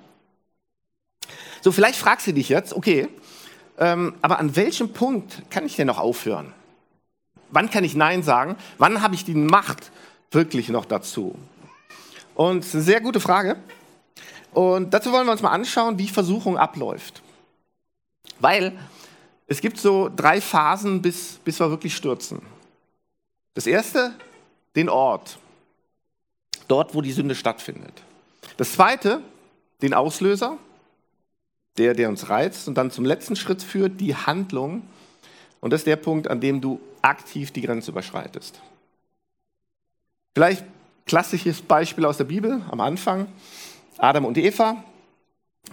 So, 1.61 1.71
vielleicht 1.71 1.99
fragst 1.99 2.27
du 2.27 2.33
dich 2.33 2.49
jetzt, 2.49 2.73
okay, 2.73 3.07
ähm, 3.77 4.15
aber 4.21 4.39
an 4.39 4.55
welchem 4.55 4.93
Punkt 4.93 5.43
kann 5.49 5.65
ich 5.65 5.75
denn 5.75 5.87
noch 5.87 5.99
aufhören? 5.99 6.53
Wann 7.51 7.69
kann 7.69 7.83
ich 7.83 7.95
Nein 7.95 8.23
sagen? 8.23 8.55
Wann 8.77 9.01
habe 9.01 9.15
ich 9.15 9.25
die 9.25 9.35
Macht 9.35 9.91
wirklich 10.31 10.69
noch 10.69 10.85
dazu? 10.85 11.35
Und 12.35 12.59
das 12.59 12.67
ist 12.67 12.75
eine 12.75 12.83
sehr 12.83 13.01
gute 13.01 13.19
Frage. 13.19 13.57
Und 14.53 14.93
dazu 14.93 15.11
wollen 15.11 15.25
wir 15.25 15.31
uns 15.31 15.41
mal 15.41 15.51
anschauen, 15.51 15.97
wie 15.97 16.07
Versuchung 16.07 16.57
abläuft. 16.57 17.21
Weil 18.39 18.77
es 19.47 19.61
gibt 19.61 19.77
so 19.77 20.09
drei 20.15 20.41
Phasen, 20.41 21.01
bis, 21.01 21.39
bis 21.43 21.59
wir 21.59 21.69
wirklich 21.69 21.95
stürzen. 21.95 22.41
Das 23.53 23.67
erste 23.67 24.13
den 24.75 24.89
Ort, 24.89 25.39
dort, 26.67 26.93
wo 26.93 27.01
die 27.01 27.11
Sünde 27.11 27.35
stattfindet. 27.35 27.93
Das 28.57 28.73
zweite, 28.73 29.21
den 29.81 29.93
Auslöser, 29.93 30.57
der, 31.77 31.93
der 31.93 32.09
uns 32.09 32.29
reizt 32.29 32.67
und 32.67 32.75
dann 32.75 32.91
zum 32.91 33.05
letzten 33.05 33.35
Schritt 33.35 33.63
führt, 33.63 33.99
die 34.01 34.15
Handlung. 34.15 34.83
Und 35.61 35.71
das 35.71 35.81
ist 35.81 35.87
der 35.87 35.95
Punkt, 35.95 36.27
an 36.27 36.41
dem 36.41 36.61
du 36.61 36.79
aktiv 37.01 37.51
die 37.51 37.61
Grenze 37.61 37.91
überschreitest. 37.91 38.61
Vielleicht 40.35 40.63
klassisches 41.05 41.61
Beispiel 41.61 42.05
aus 42.05 42.17
der 42.17 42.25
Bibel 42.25 42.61
am 42.69 42.79
Anfang. 42.79 43.27
Adam 43.97 44.25
und 44.25 44.37
Eva. 44.37 44.83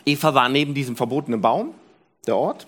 Eva 0.04 0.34
war 0.34 0.48
neben 0.48 0.74
diesem 0.74 0.96
verbotenen 0.96 1.40
Baum, 1.40 1.74
der 2.26 2.36
Ort, 2.36 2.66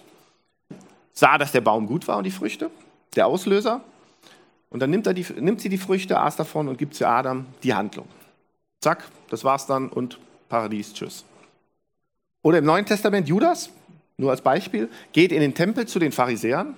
sah, 1.12 1.38
dass 1.38 1.52
der 1.52 1.60
Baum 1.60 1.86
gut 1.86 2.06
war 2.08 2.18
und 2.18 2.24
die 2.24 2.30
Früchte, 2.30 2.70
der 3.16 3.26
Auslöser. 3.26 3.82
Und 4.70 4.80
dann 4.80 4.90
nimmt, 4.90 5.06
die, 5.06 5.26
nimmt 5.40 5.60
sie 5.60 5.68
die 5.68 5.78
Früchte, 5.78 6.20
aß 6.20 6.36
davon 6.36 6.68
und 6.68 6.78
gibt 6.78 6.94
zu 6.94 7.08
Adam 7.08 7.46
die 7.62 7.74
Handlung. 7.74 8.06
Zack, 8.80 9.04
das 9.30 9.44
war's 9.44 9.66
dann 9.66 9.88
und 9.88 10.18
Paradies, 10.48 10.92
tschüss. 10.92 11.24
Oder 12.42 12.58
im 12.58 12.64
Neuen 12.64 12.86
Testament 12.86 13.28
Judas, 13.28 13.70
nur 14.16 14.30
als 14.30 14.40
Beispiel, 14.40 14.88
geht 15.12 15.32
in 15.32 15.40
den 15.40 15.54
Tempel 15.54 15.86
zu 15.86 15.98
den 15.98 16.12
Pharisäern, 16.12 16.74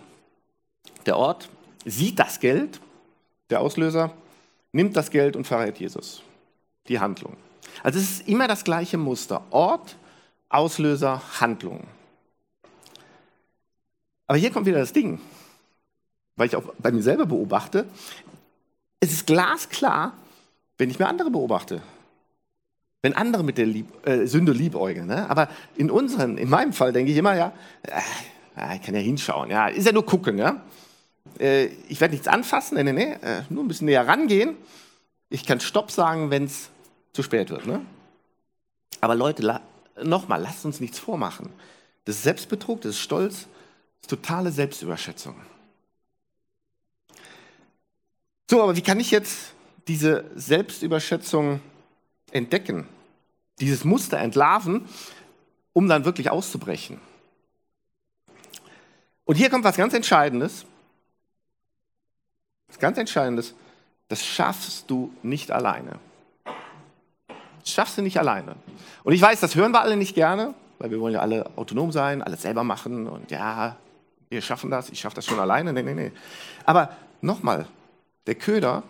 der 1.06 1.16
Ort, 1.16 1.48
sieht 1.84 2.18
das 2.18 2.40
Geld, 2.40 2.80
der 3.50 3.60
Auslöser, 3.60 4.12
nimmt 4.72 4.96
das 4.96 5.10
Geld 5.10 5.36
und 5.36 5.46
verrät 5.46 5.78
Jesus. 5.78 6.22
Die 6.88 6.98
Handlung. 6.98 7.36
Also 7.82 7.98
es 7.98 8.10
ist 8.10 8.28
immer 8.28 8.48
das 8.48 8.64
gleiche 8.64 8.98
Muster. 8.98 9.42
Ort, 9.50 9.96
Auslöser, 10.48 11.22
Handlung. 11.40 11.84
Aber 14.26 14.38
hier 14.38 14.50
kommt 14.50 14.66
wieder 14.66 14.78
das 14.78 14.92
Ding 14.92 15.20
weil 16.40 16.46
ich 16.46 16.56
auch 16.56 16.72
bei 16.78 16.90
mir 16.90 17.02
selber 17.02 17.26
beobachte, 17.26 17.84
es 18.98 19.12
ist 19.12 19.26
glasklar, 19.26 20.14
wenn 20.78 20.88
ich 20.88 20.98
mir 20.98 21.06
andere 21.06 21.30
beobachte. 21.30 21.82
Wenn 23.02 23.14
andere 23.14 23.42
mit 23.42 23.58
der 23.58 23.66
Lieb 23.66 24.06
äh, 24.06 24.26
Sünde 24.26 24.52
liebäugeln. 24.52 25.06
Ne? 25.06 25.28
Aber 25.30 25.48
in 25.76 25.90
unseren, 25.90 26.36
in 26.36 26.50
meinem 26.50 26.72
Fall 26.72 26.92
denke 26.92 27.12
ich 27.12 27.18
immer, 27.18 27.34
ja, 27.34 27.52
äh, 27.82 28.76
ich 28.76 28.82
kann 28.82 28.94
ja 28.94 29.00
hinschauen. 29.00 29.50
Ja, 29.50 29.68
ist 29.68 29.86
ja 29.86 29.92
nur 29.92 30.04
gucken. 30.04 30.38
Ja? 30.38 30.62
Äh, 31.38 31.66
ich 31.88 32.00
werde 32.00 32.12
nichts 32.12 32.28
anfassen, 32.28 32.76
nee, 32.76 32.84
nee, 32.84 32.92
nee, 32.92 33.12
äh, 33.22 33.42
nur 33.48 33.64
ein 33.64 33.68
bisschen 33.68 33.86
näher 33.86 34.06
rangehen. 34.06 34.56
Ich 35.30 35.46
kann 35.46 35.60
Stopp 35.60 35.90
sagen, 35.90 36.30
wenn 36.30 36.44
es 36.44 36.70
zu 37.12 37.22
spät 37.22 37.50
wird. 37.50 37.66
Ne? 37.66 37.80
Aber 39.00 39.14
Leute, 39.14 39.42
la 39.42 39.60
nochmal, 40.02 40.40
lasst 40.40 40.64
uns 40.64 40.80
nichts 40.80 40.98
vormachen. 40.98 41.50
Das 42.04 42.16
ist 42.16 42.22
Selbstbetrug, 42.22 42.80
das 42.80 42.92
ist 42.92 43.00
Stolz, 43.00 43.34
das 43.34 44.02
ist 44.02 44.10
totale 44.10 44.50
Selbstüberschätzung. 44.50 45.34
So, 48.50 48.62
aber 48.62 48.76
wie 48.76 48.82
kann 48.82 48.98
ich 48.98 49.10
jetzt 49.10 49.52
diese 49.86 50.24
Selbstüberschätzung 50.34 51.60
entdecken, 52.32 52.86
dieses 53.60 53.84
Muster 53.84 54.18
entlarven, 54.18 54.86
um 55.72 55.88
dann 55.88 56.04
wirklich 56.04 56.30
auszubrechen? 56.30 57.00
Und 59.24 59.36
hier 59.36 59.50
kommt 59.50 59.64
was 59.64 59.76
ganz 59.76 59.94
Entscheidendes. 59.94 60.64
Was 62.68 62.78
ganz 62.78 62.98
Entscheidendes. 62.98 63.54
Das 64.08 64.24
schaffst 64.24 64.90
du 64.90 65.14
nicht 65.22 65.52
alleine. 65.52 66.00
Das 67.60 67.70
schaffst 67.70 67.98
du 67.98 68.02
nicht 68.02 68.18
alleine. 68.18 68.56
Und 69.04 69.12
ich 69.12 69.22
weiß, 69.22 69.38
das 69.40 69.54
hören 69.54 69.72
wir 69.72 69.82
alle 69.82 69.96
nicht 69.96 70.14
gerne, 70.14 70.54
weil 70.78 70.90
wir 70.90 71.00
wollen 71.00 71.14
ja 71.14 71.20
alle 71.20 71.48
autonom 71.56 71.92
sein, 71.92 72.22
alles 72.22 72.42
selber 72.42 72.64
machen 72.64 73.06
und 73.06 73.30
ja, 73.30 73.76
wir 74.30 74.42
schaffen 74.42 74.70
das, 74.70 74.90
ich 74.90 74.98
schaffe 74.98 75.16
das 75.16 75.26
schon 75.26 75.38
alleine. 75.38 75.72
Nee, 75.72 75.82
nee, 75.82 75.94
nee. 75.94 76.12
Aber 76.64 76.96
nochmal, 77.20 77.66
der 78.26 78.34
Köder, 78.34 78.82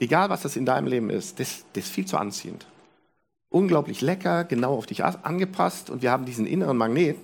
egal 0.00 0.30
was 0.30 0.42
das 0.42 0.56
in 0.56 0.66
deinem 0.66 0.86
Leben 0.86 1.10
ist, 1.10 1.40
das, 1.40 1.64
das 1.72 1.84
ist 1.84 1.92
viel 1.92 2.06
zu 2.06 2.16
anziehend. 2.16 2.66
Unglaublich 3.48 4.00
lecker, 4.00 4.44
genau 4.44 4.76
auf 4.76 4.86
dich 4.86 5.04
angepasst 5.04 5.90
und 5.90 6.02
wir 6.02 6.10
haben 6.10 6.24
diesen 6.24 6.46
inneren 6.46 6.76
Magnet. 6.76 7.18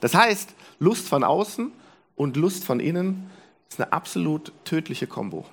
Das 0.00 0.14
heißt, 0.14 0.50
Lust 0.78 1.08
von 1.08 1.24
außen 1.24 1.72
und 2.16 2.36
Lust 2.36 2.64
von 2.64 2.80
innen 2.80 3.30
ist 3.68 3.80
eine 3.80 3.92
absolut 3.92 4.52
tödliche 4.64 5.06
Kombo. 5.06 5.46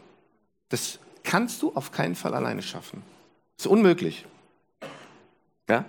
Das 0.69 0.99
kannst 1.23 1.61
du 1.61 1.71
auf 1.73 1.91
keinen 1.91 2.15
Fall 2.15 2.33
alleine 2.33 2.61
schaffen. 2.61 3.01
Das 3.55 3.65
ist 3.65 3.71
unmöglich. 3.71 4.25
Ja? 5.67 5.85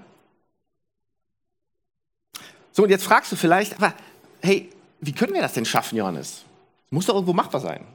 So, 2.72 2.84
und 2.84 2.90
jetzt 2.90 3.04
fragst 3.04 3.32
du 3.32 3.37
vielleicht, 3.37 3.76
aber 3.76 3.94
hey, 4.42 4.70
wie 5.00 5.12
können 5.12 5.34
wir 5.34 5.42
das 5.42 5.54
denn 5.54 5.64
schaffen, 5.64 5.96
Johannes? 5.96 6.44
Muss 6.90 7.06
doch 7.06 7.14
irgendwo 7.14 7.32
machbar 7.32 7.60
sein. 7.60 7.87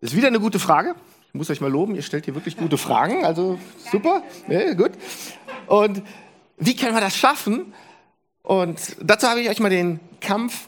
Das 0.00 0.10
ist 0.12 0.16
wieder 0.16 0.28
eine 0.28 0.40
gute 0.40 0.58
Frage. 0.58 0.94
Muss 1.38 1.50
euch 1.50 1.60
mal 1.60 1.70
loben, 1.70 1.94
ihr 1.94 2.02
stellt 2.02 2.24
hier 2.24 2.34
wirklich 2.34 2.56
gute 2.56 2.76
Fragen. 2.76 3.24
Also 3.24 3.60
super, 3.92 4.24
ja, 4.48 4.74
gut. 4.74 4.90
Und 5.68 6.02
wie 6.56 6.74
können 6.74 6.96
wir 6.96 7.00
das 7.00 7.14
schaffen? 7.16 7.72
Und 8.42 8.96
dazu 9.00 9.28
habe 9.28 9.40
ich 9.40 9.48
euch 9.48 9.60
mal 9.60 9.70
den 9.70 10.00
Kampf 10.20 10.66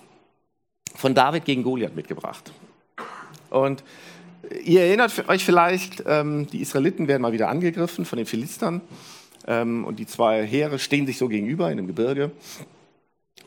von 0.95 1.13
David 1.13 1.45
gegen 1.45 1.65
Goliath 1.65 1.97
mitgebracht. 1.97 2.53
Und 3.51 3.83
ihr 4.63 4.83
erinnert 4.83 5.29
euch 5.29 5.45
vielleicht, 5.45 6.05
ähm, 6.07 6.47
die 6.47 6.61
Israeliten 6.61 7.09
werden 7.09 7.23
mal 7.23 7.33
wieder 7.33 7.49
angegriffen 7.49 8.05
von 8.05 8.19
den 8.19 8.27
Philistern. 8.27 8.81
Ähm, 9.49 9.85
und 9.85 9.99
die 9.99 10.07
zwei 10.07 10.47
Heere 10.47 10.79
stehen 10.79 11.05
sich 11.05 11.19
so 11.19 11.27
gegenüber 11.27 11.69
in 11.73 11.79
dem 11.79 11.89
Gebirge. 11.89 12.31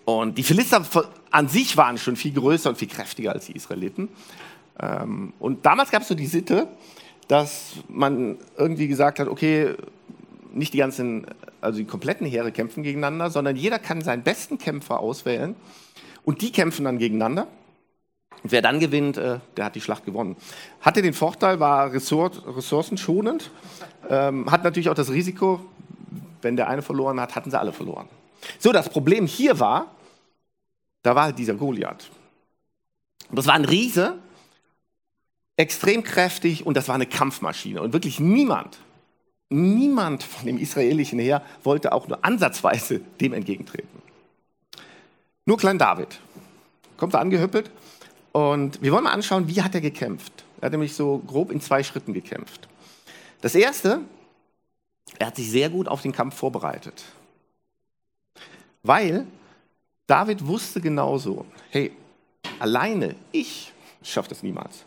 Und 0.04 0.38
die 0.38 0.44
Philister 0.44 0.86
an 1.32 1.48
sich 1.48 1.78
waren 1.78 1.98
schon 1.98 2.18
viel 2.18 2.34
größer 2.34 2.70
und 2.70 2.78
viel 2.78 2.90
kräftiger 2.90 3.32
als 3.32 3.46
die 3.46 3.54
Israeliten. 3.54 4.10
Ähm, 4.78 5.32
und 5.40 5.66
damals 5.66 5.90
gab 5.90 6.02
es 6.02 6.10
so 6.10 6.16
die 6.16 6.26
Sitte, 6.26 6.68
dass 7.28 7.74
man 7.88 8.38
irgendwie 8.58 8.88
gesagt 8.88 9.20
hat, 9.20 9.28
okay, 9.28 9.76
nicht 10.54 10.74
die 10.74 10.78
ganzen, 10.78 11.26
also 11.62 11.80
die 11.80 11.86
kompletten 11.86 12.28
Heere 12.28 12.52
kämpfen 12.52 12.84
gegeneinander, 12.84 13.30
sondern 13.30 13.56
jeder 13.56 13.80
kann 13.80 14.02
seinen 14.02 14.24
besten 14.24 14.58
Kämpfer 14.58 15.00
auswählen 15.00 15.56
und 16.24 16.42
die 16.42 16.52
kämpfen 16.52 16.86
dann 16.86 17.00
gegeneinander. 17.00 17.48
Und 18.44 18.52
wer 18.52 18.62
dann 18.62 18.80
gewinnt, 18.80 19.18
äh, 19.18 19.40
der 19.58 19.66
hat 19.66 19.76
die 19.76 19.82
Schlacht 19.82 20.06
gewonnen. 20.06 20.36
Hatte 20.82 21.02
den 21.02 21.14
Vorteil, 21.14 21.60
war 21.60 21.94
ressourcenschonend, 21.94 23.52
ähm, 24.10 24.52
hat 24.52 24.64
natürlich 24.64 24.90
auch 24.90 24.96
das 24.96 25.12
Risiko, 25.12 25.62
wenn 26.42 26.56
der 26.56 26.68
eine 26.68 26.82
verloren 26.82 27.20
hat, 27.20 27.36
hatten 27.36 27.50
sie 27.50 27.60
alle 27.60 27.72
verloren. 27.72 28.08
So, 28.60 28.72
das 28.72 28.90
Problem 28.90 29.26
hier 29.26 29.60
war, 29.60 29.92
da 31.04 31.16
war 31.16 31.32
dieser 31.32 31.54
Goliath. 31.54 32.10
Das 33.32 33.48
war 33.48 33.54
ein 33.54 33.66
Riese, 33.66 34.20
extrem 35.58 36.04
kräftig 36.04 36.66
und 36.66 36.76
das 36.76 36.88
war 36.88 36.96
eine 36.96 37.06
Kampfmaschine. 37.06 37.82
Und 37.82 37.94
wirklich 37.94 38.20
niemand, 38.20 38.80
niemand 39.50 40.24
von 40.24 40.46
dem 40.46 40.58
israelischen 40.58 41.20
Heer 41.20 41.44
wollte 41.64 41.92
auch 41.92 42.08
nur 42.08 42.24
ansatzweise 42.24 43.02
dem 43.22 43.34
entgegentreten. 43.34 44.02
Nur 45.46 45.58
Klein 45.58 45.78
David 45.78 46.20
kommt 46.98 47.14
da 47.14 47.20
angehüppelt 47.20 47.70
und 48.32 48.82
wir 48.82 48.92
wollen 48.92 49.04
mal 49.04 49.12
anschauen, 49.12 49.48
wie 49.48 49.62
hat 49.62 49.76
er 49.76 49.82
gekämpft. 49.82 50.46
Er 50.62 50.68
hat 50.68 50.72
nämlich 50.72 50.96
so 50.96 51.20
grob 51.28 51.52
in 51.52 51.60
zwei 51.60 51.84
Schritten 51.84 52.14
gekämpft. 52.14 52.68
Das 53.42 53.54
erste, 53.54 54.02
er 55.20 55.28
hat 55.28 55.36
sich 55.36 55.52
sehr 55.52 55.70
gut 55.70 55.88
auf 55.88 56.02
den 56.02 56.14
Kampf 56.14 56.36
vorbereitet. 56.36 57.04
Weil 58.82 59.28
David 60.08 60.46
wusste 60.48 60.82
genauso, 60.82 61.46
hey, 61.70 61.92
alleine 62.60 63.16
ich 63.32 63.74
schaffe 64.02 64.30
das 64.30 64.44
niemals. 64.44 64.86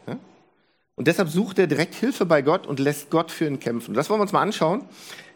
Und 0.96 1.08
deshalb 1.08 1.28
sucht 1.28 1.58
er 1.58 1.66
direkt 1.66 1.94
Hilfe 1.94 2.24
bei 2.24 2.42
Gott 2.42 2.66
und 2.66 2.80
lässt 2.80 3.10
Gott 3.10 3.30
für 3.30 3.46
ihn 3.46 3.60
kämpfen. 3.60 3.94
Das 3.94 4.08
wollen 4.08 4.18
wir 4.18 4.22
uns 4.22 4.32
mal 4.32 4.42
anschauen. 4.42 4.82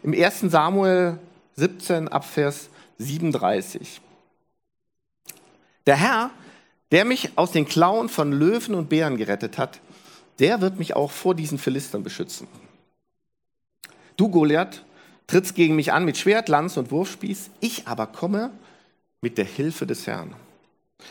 Im 0.03 0.13
1. 0.13 0.41
Samuel 0.41 1.19
17 1.55 2.07
Abvers 2.07 2.69
37. 2.97 4.01
Der 5.85 5.95
Herr, 5.95 6.31
der 6.91 7.05
mich 7.05 7.37
aus 7.37 7.51
den 7.51 7.67
Klauen 7.67 8.09
von 8.09 8.31
Löwen 8.31 8.73
und 8.73 8.89
Bären 8.89 9.17
gerettet 9.17 9.57
hat, 9.57 9.79
der 10.39 10.61
wird 10.61 10.79
mich 10.79 10.95
auch 10.95 11.11
vor 11.11 11.35
diesen 11.35 11.59
Philistern 11.59 12.03
beschützen. 12.03 12.47
Du, 14.17 14.29
Goliath, 14.29 14.83
trittst 15.27 15.55
gegen 15.55 15.75
mich 15.75 15.93
an 15.93 16.05
mit 16.05 16.17
Schwert, 16.17 16.49
Lanz 16.49 16.77
und 16.77 16.91
Wurfspieß. 16.91 17.51
Ich 17.59 17.87
aber 17.87 18.07
komme 18.07 18.51
mit 19.21 19.37
der 19.37 19.45
Hilfe 19.45 19.85
des 19.85 20.07
Herrn. 20.07 20.33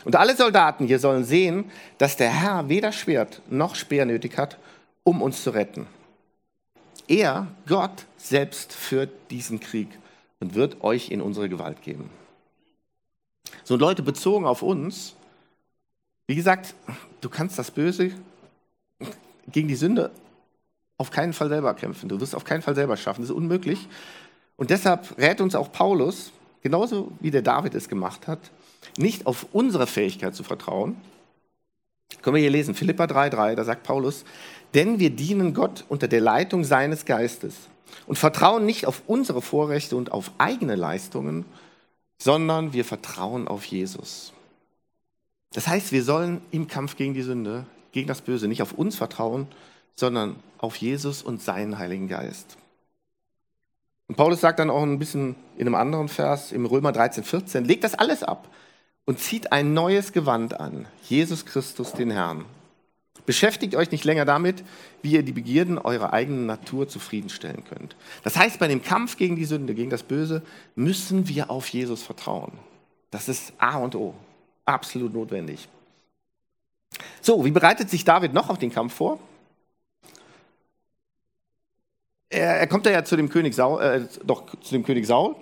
Und 0.05 0.15
alle 0.15 0.35
Soldaten 0.35 0.85
hier 0.85 0.99
sollen 0.99 1.23
sehen, 1.23 1.71
dass 1.97 2.17
der 2.17 2.29
Herr 2.29 2.69
weder 2.69 2.91
Schwert 2.91 3.41
noch 3.49 3.75
Speer 3.75 4.05
nötig 4.05 4.37
hat, 4.37 4.57
um 5.03 5.21
uns 5.21 5.43
zu 5.43 5.51
retten. 5.51 5.87
Er, 7.07 7.47
Gott 7.67 8.05
selbst, 8.17 8.73
führt 8.73 9.11
diesen 9.31 9.59
Krieg 9.59 9.89
und 10.39 10.55
wird 10.55 10.83
euch 10.83 11.09
in 11.09 11.21
unsere 11.21 11.49
Gewalt 11.49 11.81
geben. 11.81 12.09
So 13.63 13.75
Leute 13.75 14.01
bezogen 14.01 14.45
auf 14.45 14.61
uns, 14.61 15.15
wie 16.27 16.35
gesagt, 16.35 16.73
du 17.19 17.29
kannst 17.29 17.59
das 17.59 17.71
Böse 17.71 18.11
gegen 19.47 19.67
die 19.67 19.75
Sünde 19.75 20.11
auf 20.97 21.11
keinen 21.11 21.33
Fall 21.33 21.49
selber 21.49 21.73
kämpfen. 21.73 22.07
Du 22.07 22.21
wirst 22.21 22.35
auf 22.35 22.43
keinen 22.43 22.61
Fall 22.61 22.75
selber 22.75 22.95
schaffen. 22.95 23.21
Das 23.21 23.31
ist 23.31 23.35
unmöglich. 23.35 23.87
Und 24.55 24.69
deshalb 24.69 25.17
rät 25.17 25.41
uns 25.41 25.55
auch 25.55 25.71
Paulus, 25.71 26.31
genauso 26.61 27.11
wie 27.19 27.31
der 27.31 27.41
David 27.41 27.73
es 27.73 27.89
gemacht 27.89 28.27
hat, 28.27 28.51
nicht 28.97 29.25
auf 29.25 29.47
unsere 29.51 29.87
Fähigkeit 29.87 30.35
zu 30.35 30.43
vertrauen. 30.43 30.97
Können 32.21 32.35
wir 32.35 32.41
hier 32.41 32.51
lesen, 32.51 32.75
Philippa 32.75 33.05
3,3, 33.05 33.55
da 33.55 33.63
sagt 33.63 33.83
Paulus, 33.83 34.25
denn 34.73 34.99
wir 34.99 35.09
dienen 35.09 35.53
Gott 35.53 35.85
unter 35.89 36.07
der 36.07 36.21
Leitung 36.21 36.63
seines 36.63 37.05
Geistes 37.05 37.55
und 38.07 38.17
vertrauen 38.17 38.65
nicht 38.65 38.85
auf 38.85 39.03
unsere 39.07 39.41
Vorrechte 39.41 39.95
und 39.95 40.11
auf 40.11 40.31
eigene 40.37 40.75
Leistungen, 40.75 41.45
sondern 42.17 42.73
wir 42.73 42.85
vertrauen 42.85 43.47
auf 43.47 43.65
Jesus. 43.65 44.33
Das 45.53 45.67
heißt, 45.67 45.91
wir 45.91 46.03
sollen 46.03 46.41
im 46.51 46.67
Kampf 46.67 46.95
gegen 46.95 47.13
die 47.13 47.23
Sünde, 47.23 47.65
gegen 47.91 48.07
das 48.07 48.21
Böse, 48.21 48.47
nicht 48.47 48.61
auf 48.61 48.73
uns 48.73 48.95
vertrauen, 48.95 49.47
sondern 49.95 50.37
auf 50.57 50.77
Jesus 50.77 51.23
und 51.23 51.41
seinen 51.41 51.77
Heiligen 51.77 52.07
Geist. 52.07 52.57
Und 54.07 54.15
Paulus 54.15 54.41
sagt 54.41 54.59
dann 54.59 54.69
auch 54.69 54.83
ein 54.83 54.99
bisschen 54.99 55.35
in 55.57 55.67
einem 55.67 55.75
anderen 55.75 56.07
Vers, 56.07 56.51
im 56.51 56.65
Römer 56.65 56.91
13, 56.91 57.23
14, 57.23 57.65
legt 57.65 57.83
das 57.83 57.95
alles 57.95 58.23
ab 58.23 58.49
und 59.05 59.19
zieht 59.19 59.51
ein 59.51 59.73
neues 59.73 60.13
Gewand 60.13 60.59
an, 60.59 60.87
Jesus 61.03 61.45
Christus, 61.45 61.93
den 61.93 62.11
Herrn. 62.11 62.45
Beschäftigt 63.25 63.75
euch 63.75 63.91
nicht 63.91 64.03
länger 64.03 64.25
damit, 64.25 64.63
wie 65.01 65.13
ihr 65.13 65.23
die 65.23 65.31
Begierden 65.31 65.77
eurer 65.77 66.11
eigenen 66.11 66.47
Natur 66.47 66.87
zufriedenstellen 66.87 67.63
könnt. 67.65 67.95
Das 68.23 68.35
heißt, 68.35 68.59
bei 68.59 68.67
dem 68.67 68.81
Kampf 68.81 69.17
gegen 69.17 69.35
die 69.35 69.45
Sünde, 69.45 69.75
gegen 69.75 69.91
das 69.91 70.03
Böse, 70.03 70.41
müssen 70.75 71.27
wir 71.27 71.51
auf 71.51 71.67
Jesus 71.67 72.03
vertrauen. 72.03 72.53
Das 73.11 73.29
ist 73.29 73.53
A 73.57 73.77
und 73.77 73.95
O. 73.95 74.15
Absolut 74.65 75.13
notwendig. 75.13 75.67
So, 77.21 77.45
wie 77.45 77.51
bereitet 77.51 77.89
sich 77.89 78.03
David 78.03 78.33
noch 78.33 78.49
auf 78.49 78.57
den 78.57 78.71
Kampf 78.71 78.93
vor? 78.93 79.19
er, 82.31 82.59
er 82.59 82.67
kommt 82.67 82.85
ja 82.85 83.03
zu 83.03 83.15
dem 83.15 83.29
König 83.29 83.53
Saul, 83.53 83.81
äh, 83.81 84.01
doch 84.25 84.45
zu 84.61 84.71
dem 84.71 84.83
König 84.83 85.05
Saul. 85.05 85.35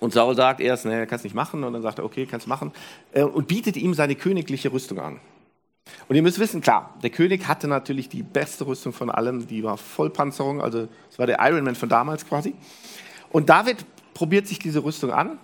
Und 0.00 0.12
Saul 0.12 0.34
sagt 0.36 0.60
erst, 0.60 0.84
ne, 0.84 1.06
kannst 1.06 1.24
nicht 1.24 1.34
machen. 1.34 1.64
Und 1.64 1.72
dann 1.72 1.82
sagt 1.82 1.98
er, 1.98 2.04
okay, 2.04 2.26
kannst 2.26 2.46
machen. 2.46 2.72
Äh, 3.12 3.22
und 3.22 3.48
bietet 3.48 3.76
ihm 3.76 3.94
seine 3.94 4.14
königliche 4.14 4.72
Rüstung 4.72 4.98
an. 4.98 5.20
Und 6.08 6.16
ihr 6.16 6.22
müsst 6.22 6.38
wissen, 6.38 6.60
klar, 6.60 6.94
der 7.02 7.10
König 7.10 7.48
hatte 7.48 7.66
natürlich 7.66 8.08
die 8.08 8.22
beste 8.22 8.66
Rüstung 8.66 8.92
von 8.92 9.10
allem. 9.10 9.46
Die 9.46 9.62
war 9.62 9.76
Vollpanzerung, 9.76 10.60
also 10.60 10.88
es 11.10 11.18
war 11.18 11.26
der 11.26 11.38
Ironman 11.40 11.74
von 11.74 11.88
damals 11.88 12.26
quasi. 12.26 12.54
Und 13.30 13.48
David 13.48 13.84
probiert 14.14 14.46
sich 14.46 14.58
diese 14.58 14.84
Rüstung 14.84 15.12
an, 15.12 15.38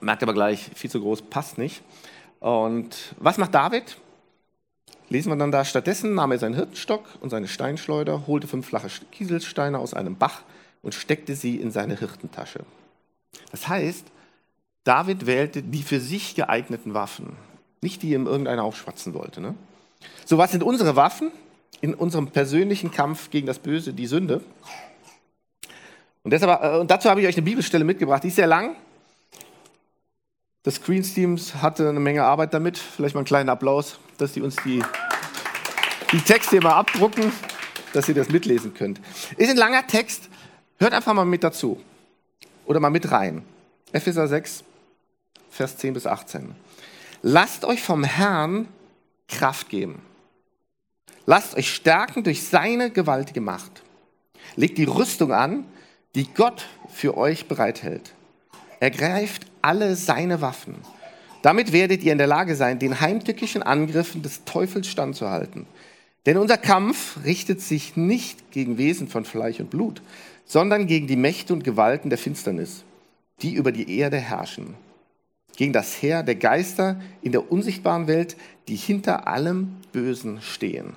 merkt 0.00 0.22
aber 0.22 0.32
gleich, 0.32 0.70
viel 0.74 0.90
zu 0.90 1.00
groß, 1.00 1.22
passt 1.22 1.58
nicht. 1.58 1.82
Und 2.40 3.14
was 3.18 3.38
macht 3.38 3.54
David? 3.54 3.96
lesen 5.08 5.30
wir 5.30 5.36
dann 5.36 5.52
da, 5.52 5.64
stattdessen 5.64 6.14
nahm 6.14 6.32
er 6.32 6.38
seinen 6.38 6.54
Hirtenstock 6.54 7.04
und 7.20 7.30
seine 7.30 7.48
Steinschleuder, 7.48 8.26
holte 8.26 8.48
fünf 8.48 8.66
flache 8.66 8.88
Kieselsteine 9.12 9.78
aus 9.78 9.94
einem 9.94 10.16
Bach 10.16 10.42
und 10.82 10.94
steckte 10.94 11.34
sie 11.34 11.56
in 11.56 11.70
seine 11.70 11.96
Hirtentasche. 11.98 12.60
Das 13.50 13.68
heißt, 13.68 14.06
David 14.84 15.26
wählte 15.26 15.62
die 15.62 15.82
für 15.82 16.00
sich 16.00 16.34
geeigneten 16.34 16.94
Waffen, 16.94 17.36
nicht 17.80 18.02
die 18.02 18.12
ihm 18.12 18.26
irgendeiner 18.26 18.64
aufschwatzen 18.64 19.14
wollte. 19.14 19.40
Ne? 19.40 19.54
So, 20.24 20.38
was 20.38 20.52
sind 20.52 20.62
unsere 20.62 20.96
Waffen 20.96 21.32
in 21.80 21.94
unserem 21.94 22.28
persönlichen 22.28 22.90
Kampf 22.90 23.30
gegen 23.30 23.46
das 23.46 23.58
Böse, 23.58 23.92
die 23.92 24.06
Sünde? 24.06 24.42
Und, 26.22 26.30
deshalb, 26.30 26.62
äh, 26.62 26.78
und 26.78 26.90
dazu 26.90 27.10
habe 27.10 27.20
ich 27.20 27.26
euch 27.26 27.36
eine 27.36 27.44
Bibelstelle 27.44 27.84
mitgebracht, 27.84 28.22
die 28.24 28.28
ist 28.28 28.36
sehr 28.36 28.46
lang. 28.46 28.76
Das 30.62 30.76
Screens 30.76 31.14
Teams 31.14 31.54
hatte 31.56 31.88
eine 31.88 32.00
Menge 32.00 32.24
Arbeit 32.24 32.52
damit. 32.54 32.78
Vielleicht 32.78 33.14
mal 33.14 33.20
einen 33.20 33.26
kleinen 33.26 33.48
Applaus 33.48 33.98
dass 34.18 34.34
Sie 34.34 34.40
uns 34.40 34.56
die, 34.64 34.82
die 36.12 36.20
Texte 36.20 36.60
mal 36.60 36.72
abdrucken, 36.72 37.32
dass 37.92 38.08
ihr 38.08 38.14
das 38.14 38.28
mitlesen 38.28 38.74
könnt. 38.74 39.00
Ist 39.36 39.50
ein 39.50 39.56
langer 39.56 39.86
Text, 39.86 40.28
hört 40.78 40.94
einfach 40.94 41.14
mal 41.14 41.24
mit 41.24 41.44
dazu 41.44 41.80
oder 42.66 42.80
mal 42.80 42.90
mit 42.90 43.10
rein. 43.10 43.42
Epheser 43.92 44.28
6, 44.28 44.64
Vers 45.50 45.78
10 45.78 45.94
bis 45.94 46.06
18. 46.06 46.54
Lasst 47.22 47.64
euch 47.64 47.82
vom 47.82 48.04
Herrn 48.04 48.68
Kraft 49.28 49.68
geben. 49.68 50.02
Lasst 51.24 51.56
euch 51.56 51.74
stärken 51.74 52.22
durch 52.22 52.44
seine 52.44 52.90
gewaltige 52.90 53.40
Macht. 53.40 53.82
Legt 54.54 54.78
die 54.78 54.84
Rüstung 54.84 55.32
an, 55.32 55.64
die 56.14 56.32
Gott 56.32 56.66
für 56.88 57.16
euch 57.16 57.48
bereithält. 57.48 58.12
Ergreift 58.80 59.46
alle 59.62 59.96
seine 59.96 60.40
Waffen 60.40 60.76
damit 61.46 61.70
werdet 61.70 62.02
ihr 62.02 62.10
in 62.10 62.18
der 62.18 62.26
Lage 62.26 62.56
sein, 62.56 62.80
den 62.80 63.00
heimtückischen 63.00 63.62
Angriffen 63.62 64.20
des 64.20 64.44
Teufels 64.44 64.88
standzuhalten. 64.88 65.66
Denn 66.26 66.38
unser 66.38 66.56
Kampf 66.58 67.18
richtet 67.24 67.60
sich 67.60 67.96
nicht 67.96 68.50
gegen 68.50 68.78
Wesen 68.78 69.06
von 69.06 69.24
Fleisch 69.24 69.60
und 69.60 69.70
Blut, 69.70 70.02
sondern 70.46 70.86
gegen 70.86 71.06
die 71.06 71.16
Mächte 71.16 71.52
und 71.52 71.64
Gewalten 71.64 72.08
der 72.08 72.18
Finsternis, 72.18 72.84
die 73.42 73.54
über 73.54 73.72
die 73.72 73.98
Erde 73.98 74.18
herrschen. 74.18 74.74
gegen 75.56 75.72
das 75.72 76.02
Heer 76.02 76.22
der 76.22 76.34
Geister 76.34 77.00
in 77.22 77.32
der 77.32 77.50
unsichtbaren 77.50 78.06
Welt, 78.06 78.36
die 78.68 78.76
hinter 78.76 79.26
allem 79.26 79.76
Bösen 79.90 80.42
stehen. 80.42 80.94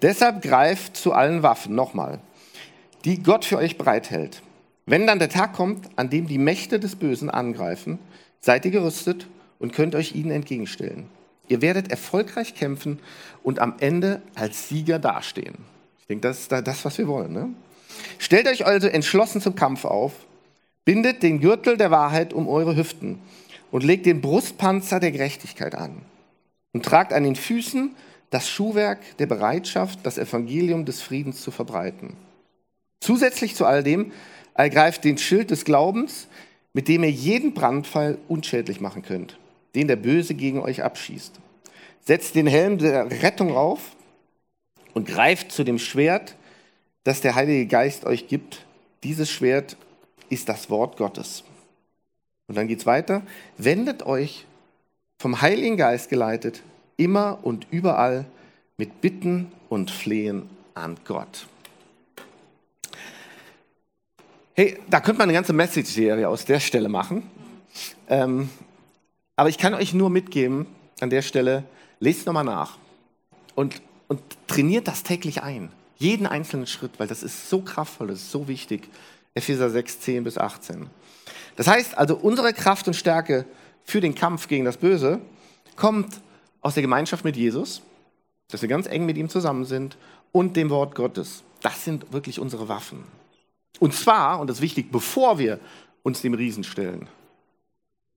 Deshalb 0.00 0.42
greift 0.42 0.96
zu 0.96 1.12
allen 1.12 1.42
Waffen, 1.42 1.74
nochmal, 1.74 2.18
die 3.04 3.22
Gott 3.22 3.44
für 3.44 3.58
euch 3.58 3.76
bereithält. 3.76 4.42
Wenn 4.86 5.06
dann 5.06 5.18
der 5.18 5.28
Tag 5.28 5.52
kommt, 5.52 5.86
an 5.96 6.08
dem 6.08 6.26
die 6.26 6.38
Mächte 6.38 6.80
des 6.80 6.96
Bösen 6.96 7.28
angreifen, 7.28 7.98
seid 8.40 8.64
ihr 8.64 8.70
gerüstet 8.70 9.26
und 9.58 9.74
könnt 9.74 9.94
euch 9.94 10.14
ihnen 10.14 10.30
entgegenstellen. 10.30 11.06
Ihr 11.48 11.60
werdet 11.60 11.90
erfolgreich 11.90 12.54
kämpfen 12.54 13.00
und 13.42 13.58
am 13.58 13.74
Ende 13.80 14.22
als 14.34 14.68
Sieger 14.68 14.98
dastehen. 14.98 15.56
Ich 16.00 16.06
denke, 16.06 16.26
das 16.28 16.40
ist 16.40 16.52
das, 16.52 16.84
was 16.84 16.96
wir 16.96 17.06
wollen. 17.06 17.32
Ne? 17.32 17.48
Stellt 18.18 18.46
euch 18.46 18.66
also 18.66 18.88
entschlossen 18.88 19.40
zum 19.40 19.54
Kampf 19.54 19.84
auf, 19.84 20.12
bindet 20.84 21.22
den 21.22 21.40
Gürtel 21.40 21.76
der 21.76 21.90
Wahrheit 21.90 22.32
um 22.32 22.48
eure 22.48 22.76
Hüften 22.76 23.20
und 23.70 23.84
legt 23.84 24.06
den 24.06 24.20
Brustpanzer 24.20 25.00
der 25.00 25.12
Gerechtigkeit 25.12 25.74
an 25.74 26.02
und 26.72 26.84
tragt 26.84 27.12
an 27.12 27.24
den 27.24 27.36
Füßen 27.36 27.94
das 28.30 28.48
Schuhwerk 28.48 29.16
der 29.18 29.26
Bereitschaft, 29.26 30.00
das 30.02 30.18
Evangelium 30.18 30.84
des 30.84 31.00
Friedens 31.00 31.40
zu 31.40 31.50
verbreiten. 31.50 32.14
Zusätzlich 33.00 33.54
zu 33.54 33.64
all 33.64 33.82
dem 33.82 34.12
ergreift 34.54 35.04
den 35.04 35.18
Schild 35.18 35.50
des 35.50 35.64
Glaubens, 35.64 36.28
mit 36.72 36.88
dem 36.88 37.04
ihr 37.04 37.10
jeden 37.10 37.54
Brandfall 37.54 38.18
unschädlich 38.28 38.80
machen 38.80 39.02
könnt, 39.02 39.38
den 39.74 39.88
der 39.88 39.96
Böse 39.96 40.34
gegen 40.34 40.60
euch 40.60 40.82
abschießt. 40.82 41.34
Setzt 42.04 42.34
den 42.34 42.46
Helm 42.46 42.78
der 42.78 43.10
Rettung 43.22 43.56
auf 43.56 43.80
und 44.94 45.06
greift 45.06 45.52
zu 45.52 45.64
dem 45.64 45.78
Schwert, 45.78 46.34
das 47.08 47.22
der 47.22 47.34
Heilige 47.34 47.66
Geist 47.66 48.04
euch 48.04 48.28
gibt. 48.28 48.66
Dieses 49.02 49.30
Schwert 49.30 49.78
ist 50.28 50.46
das 50.46 50.68
Wort 50.68 50.98
Gottes. 50.98 51.42
Und 52.48 52.56
dann 52.58 52.68
geht 52.68 52.80
es 52.80 52.86
weiter. 52.86 53.22
Wendet 53.56 54.02
euch 54.04 54.44
vom 55.18 55.40
Heiligen 55.40 55.78
Geist 55.78 56.10
geleitet 56.10 56.62
immer 56.98 57.38
und 57.42 57.66
überall 57.70 58.26
mit 58.76 59.00
Bitten 59.00 59.50
und 59.70 59.90
Flehen 59.90 60.50
an 60.74 60.98
Gott. 61.06 61.46
Hey, 64.52 64.78
da 64.90 65.00
könnte 65.00 65.20
man 65.20 65.30
eine 65.30 65.32
ganze 65.32 65.54
Message-Serie 65.54 66.28
aus 66.28 66.44
der 66.44 66.60
Stelle 66.60 66.90
machen. 66.90 67.22
Ähm, 68.10 68.50
aber 69.34 69.48
ich 69.48 69.56
kann 69.56 69.72
euch 69.72 69.94
nur 69.94 70.10
mitgeben, 70.10 70.66
an 71.00 71.08
der 71.08 71.22
Stelle, 71.22 71.64
lest 72.00 72.26
nochmal 72.26 72.44
nach 72.44 72.76
und, 73.54 73.80
und 74.08 74.20
trainiert 74.46 74.88
das 74.88 75.04
täglich 75.04 75.42
ein. 75.42 75.70
Jeden 75.98 76.26
einzelnen 76.26 76.66
Schritt, 76.66 76.92
weil 76.98 77.08
das 77.08 77.22
ist 77.22 77.50
so 77.50 77.60
kraftvoll, 77.60 78.06
das 78.08 78.20
ist 78.20 78.30
so 78.30 78.48
wichtig. 78.48 78.88
Epheser 79.34 79.68
6, 79.68 80.00
10 80.00 80.24
bis 80.24 80.38
18. 80.38 80.88
Das 81.56 81.66
heißt 81.66 81.98
also, 81.98 82.16
unsere 82.16 82.52
Kraft 82.52 82.86
und 82.86 82.94
Stärke 82.94 83.44
für 83.84 84.00
den 84.00 84.14
Kampf 84.14 84.48
gegen 84.48 84.64
das 84.64 84.76
Böse 84.76 85.20
kommt 85.76 86.20
aus 86.60 86.74
der 86.74 86.82
Gemeinschaft 86.82 87.24
mit 87.24 87.36
Jesus, 87.36 87.82
dass 88.48 88.62
wir 88.62 88.68
ganz 88.68 88.86
eng 88.86 89.06
mit 89.06 89.16
ihm 89.16 89.28
zusammen 89.28 89.64
sind 89.64 89.96
und 90.32 90.56
dem 90.56 90.70
Wort 90.70 90.94
Gottes. 90.94 91.42
Das 91.62 91.84
sind 91.84 92.12
wirklich 92.12 92.38
unsere 92.38 92.68
Waffen. 92.68 93.04
Und 93.80 93.94
zwar, 93.94 94.40
und 94.40 94.48
das 94.48 94.58
ist 94.58 94.62
wichtig, 94.62 94.90
bevor 94.90 95.38
wir 95.38 95.58
uns 96.02 96.22
dem 96.22 96.34
Riesen 96.34 96.64
stellen, 96.64 97.08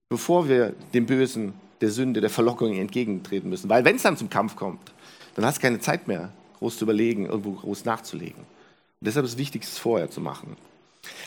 bevor 0.08 0.48
wir 0.48 0.74
dem 0.94 1.06
Bösen, 1.06 1.54
der 1.80 1.90
Sünde, 1.90 2.20
der 2.20 2.30
Verlockung 2.30 2.74
entgegentreten 2.74 3.50
müssen. 3.50 3.68
Weil 3.68 3.84
wenn 3.84 3.96
es 3.96 4.02
dann 4.02 4.16
zum 4.16 4.30
Kampf 4.30 4.54
kommt, 4.54 4.92
dann 5.34 5.44
hast 5.44 5.58
du 5.58 5.62
keine 5.62 5.80
Zeit 5.80 6.06
mehr, 6.06 6.32
groß 6.62 6.78
zu 6.78 6.84
überlegen, 6.84 7.26
irgendwo 7.26 7.52
groß 7.52 7.84
nachzulegen. 7.84 8.38
Und 8.38 9.06
deshalb 9.06 9.26
ist 9.26 9.32
es 9.32 9.38
wichtig, 9.38 9.64
es 9.64 9.78
vorher 9.78 10.10
zu 10.10 10.20
machen. 10.20 10.56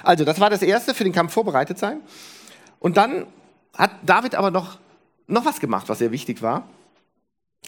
Also, 0.03 0.23
das 0.23 0.39
war 0.39 0.49
das 0.49 0.61
Erste, 0.61 0.93
für 0.93 1.03
den 1.03 1.13
Kampf 1.13 1.33
vorbereitet 1.33 1.77
sein. 1.77 1.99
Und 2.79 2.97
dann 2.97 3.27
hat 3.73 3.91
David 4.03 4.35
aber 4.35 4.49
noch, 4.49 4.77
noch 5.27 5.45
was 5.45 5.59
gemacht, 5.59 5.89
was 5.89 5.99
sehr 5.99 6.11
wichtig 6.11 6.41
war. 6.41 6.67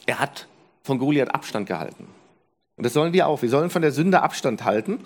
Er 0.05 0.19
hat 0.19 0.47
von 0.83 0.97
Goliath 0.97 1.33
Abstand 1.33 1.67
gehalten. 1.67 2.07
Und 2.77 2.85
das 2.85 2.93
sollen 2.93 3.11
wir 3.11 3.27
auch. 3.27 3.41
Wir 3.41 3.49
sollen 3.49 3.69
von 3.69 3.81
der 3.81 3.91
Sünde 3.91 4.21
Abstand 4.21 4.63
halten. 4.63 5.03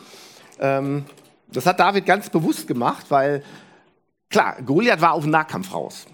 Ähm, 0.60 1.06
das 1.48 1.66
hat 1.66 1.80
David 1.80 2.06
ganz 2.06 2.30
bewusst 2.30 2.68
gemacht, 2.68 3.08
weil, 3.10 3.44
klar, 4.30 4.62
Goliath 4.62 5.02
war 5.02 5.14
auf 5.14 5.24
den 5.24 5.32
Nahkampf 5.32 5.74
raus. 5.74 6.06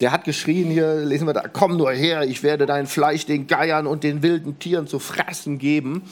Der 0.00 0.12
hat 0.12 0.24
geschrien, 0.24 0.70
hier 0.70 0.96
lesen 0.96 1.26
wir 1.26 1.32
da, 1.32 1.48
komm 1.48 1.76
nur 1.76 1.90
her, 1.90 2.22
ich 2.22 2.42
werde 2.42 2.66
dein 2.66 2.86
Fleisch 2.86 3.24
den 3.24 3.46
Geiern 3.46 3.86
und 3.86 4.04
den 4.04 4.22
wilden 4.22 4.58
Tieren 4.58 4.86
zu 4.86 4.98
fressen 4.98 5.58
geben. 5.58 6.02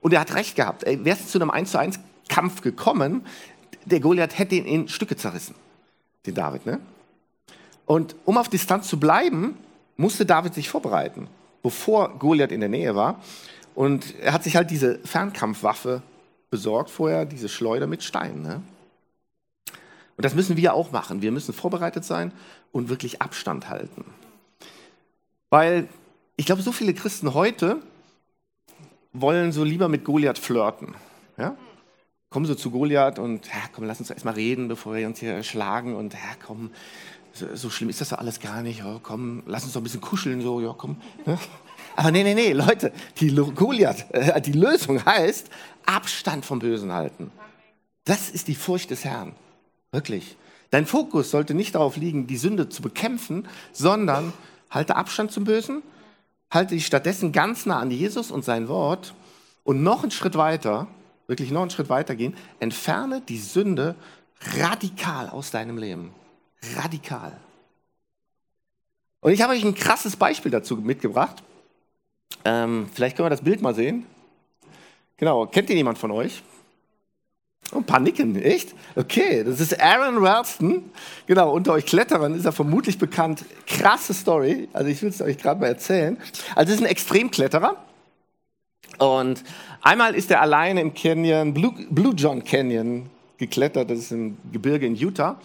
Und 0.00 0.12
er 0.12 0.20
hat 0.20 0.34
recht 0.34 0.56
gehabt. 0.56 0.84
Wäre 0.84 1.16
es 1.16 1.28
zu 1.28 1.38
einem 1.38 1.50
1 1.50 1.70
zu 1.70 1.78
1 1.78 2.00
Kampf 2.28 2.60
gekommen, 2.62 3.26
der 3.84 4.00
Goliath 4.00 4.38
hätte 4.38 4.54
ihn 4.54 4.66
in 4.66 4.88
Stücke 4.88 5.16
zerrissen, 5.16 5.54
den 6.26 6.34
David. 6.34 6.66
Ne? 6.66 6.80
Und 7.86 8.14
um 8.24 8.38
auf 8.38 8.48
Distanz 8.48 8.88
zu 8.88 9.00
bleiben, 9.00 9.56
musste 9.96 10.24
David 10.26 10.54
sich 10.54 10.68
vorbereiten, 10.68 11.28
bevor 11.62 12.18
Goliath 12.18 12.52
in 12.52 12.60
der 12.60 12.68
Nähe 12.68 12.94
war. 12.94 13.20
Und 13.74 14.14
er 14.20 14.32
hat 14.32 14.44
sich 14.44 14.56
halt 14.56 14.70
diese 14.70 14.98
Fernkampfwaffe 15.00 16.02
besorgt 16.50 16.90
vorher, 16.90 17.24
diese 17.24 17.48
Schleuder 17.48 17.86
mit 17.86 18.02
Steinen. 18.02 18.42
Ne? 18.42 18.62
Und 20.16 20.24
das 20.24 20.34
müssen 20.34 20.56
wir 20.56 20.74
auch 20.74 20.92
machen. 20.92 21.22
Wir 21.22 21.32
müssen 21.32 21.54
vorbereitet 21.54 22.04
sein 22.04 22.32
und 22.72 22.88
wirklich 22.88 23.20
Abstand 23.22 23.68
halten. 23.68 24.04
Weil 25.50 25.88
ich 26.36 26.46
glaube, 26.46 26.62
so 26.62 26.72
viele 26.72 26.94
Christen 26.94 27.34
heute 27.34 27.82
wollen 29.12 29.52
so 29.52 29.64
lieber 29.64 29.88
mit 29.88 30.04
Goliath 30.04 30.38
flirten. 30.38 30.94
Ja? 31.36 31.56
kommen 32.30 32.46
so 32.46 32.54
zu 32.54 32.70
Goliath 32.70 33.18
und, 33.18 33.46
ja, 33.48 33.60
komm, 33.72 33.84
lass 33.84 33.98
uns 33.98 34.08
erstmal 34.08 34.34
reden, 34.34 34.68
bevor 34.68 34.94
wir 34.94 35.06
uns 35.06 35.18
hier 35.18 35.42
schlagen 35.42 35.96
und, 35.96 36.14
ja, 36.14 36.20
komm, 36.44 36.70
so, 37.32 37.46
so 37.54 37.70
schlimm 37.70 37.90
ist 37.90 38.00
das 38.00 38.10
doch 38.10 38.18
alles 38.18 38.38
gar 38.38 38.62
nicht, 38.62 38.78
ja, 38.78 39.00
komm, 39.02 39.42
lass 39.46 39.64
uns 39.64 39.72
doch 39.72 39.80
ein 39.80 39.84
bisschen 39.84 40.00
kuscheln, 40.00 40.40
so, 40.40 40.60
ja, 40.60 40.72
komm. 40.76 40.96
Ne? 41.26 41.38
Aber 41.96 42.12
nee, 42.12 42.22
nee, 42.22 42.34
nee, 42.34 42.52
Leute, 42.52 42.92
die 43.18 43.34
Goliath, 43.34 44.06
äh, 44.12 44.40
die 44.40 44.52
Lösung 44.52 45.04
heißt, 45.04 45.50
Abstand 45.84 46.46
vom 46.46 46.60
Bösen 46.60 46.92
halten. 46.92 47.32
Das 48.04 48.30
ist 48.30 48.46
die 48.48 48.54
Furcht 48.54 48.90
des 48.90 49.04
Herrn. 49.04 49.34
Wirklich. 49.90 50.36
Dein 50.70 50.86
Fokus 50.86 51.30
sollte 51.30 51.54
nicht 51.54 51.74
darauf 51.74 51.96
liegen, 51.96 52.26
die 52.26 52.36
Sünde 52.36 52.68
zu 52.68 52.80
bekämpfen, 52.82 53.48
sondern 53.72 54.32
halte 54.70 54.96
Abstand 54.96 55.32
zum 55.32 55.44
Bösen, 55.44 55.82
halte 56.50 56.74
dich 56.74 56.86
stattdessen 56.86 57.32
ganz 57.32 57.66
nah 57.66 57.80
an 57.80 57.90
Jesus 57.90 58.30
und 58.30 58.44
sein 58.44 58.68
Wort 58.68 59.14
und 59.64 59.82
noch 59.82 60.02
einen 60.02 60.12
Schritt 60.12 60.36
weiter, 60.36 60.86
wirklich 61.26 61.50
noch 61.50 61.62
einen 61.62 61.70
Schritt 61.70 61.88
weiter 61.88 62.14
gehen, 62.14 62.36
entferne 62.60 63.20
die 63.20 63.38
Sünde 63.38 63.96
radikal 64.58 65.28
aus 65.28 65.50
deinem 65.50 65.76
Leben. 65.76 66.12
Radikal. 66.76 67.36
Und 69.20 69.32
ich 69.32 69.42
habe 69.42 69.52
euch 69.52 69.64
ein 69.64 69.74
krasses 69.74 70.16
Beispiel 70.16 70.50
dazu 70.50 70.76
mitgebracht. 70.76 71.42
Ähm, 72.44 72.88
vielleicht 72.92 73.16
können 73.16 73.26
wir 73.26 73.30
das 73.30 73.42
Bild 73.42 73.60
mal 73.60 73.74
sehen. 73.74 74.06
Genau, 75.16 75.46
kennt 75.46 75.68
ihr 75.68 75.76
jemand 75.76 75.98
von 75.98 76.10
euch? 76.10 76.42
Oh, 77.72 77.78
ein 77.78 77.84
paar 77.84 78.00
nicken, 78.00 78.34
echt? 78.40 78.74
Okay, 78.96 79.44
das 79.44 79.60
ist 79.60 79.80
Aaron 79.80 80.18
Ralston. 80.24 80.90
Genau, 81.26 81.52
unter 81.52 81.72
euch 81.72 81.86
Kletterern 81.86 82.34
ist 82.34 82.44
er 82.44 82.52
vermutlich 82.52 82.98
bekannt. 82.98 83.44
Krasse 83.66 84.12
Story, 84.12 84.68
also 84.72 84.88
ich 84.88 85.00
will 85.02 85.10
es 85.10 85.22
euch 85.22 85.38
gerade 85.38 85.60
mal 85.60 85.68
erzählen. 85.68 86.16
Also, 86.56 86.70
es 86.70 86.80
ist 86.80 86.84
ein 86.84 86.90
Extremkletterer. 86.90 87.76
Und 88.98 89.44
einmal 89.82 90.14
ist 90.14 90.30
er 90.30 90.40
alleine 90.40 90.80
im 90.80 90.94
Canyon, 90.94 91.54
Blue, 91.54 91.72
Blue 91.90 92.12
John 92.14 92.44
Canyon 92.44 93.08
geklettert, 93.38 93.90
das 93.90 93.98
ist 94.00 94.10
ein 94.10 94.36
Gebirge 94.52 94.86
in 94.86 94.96
Utah. 94.96 95.40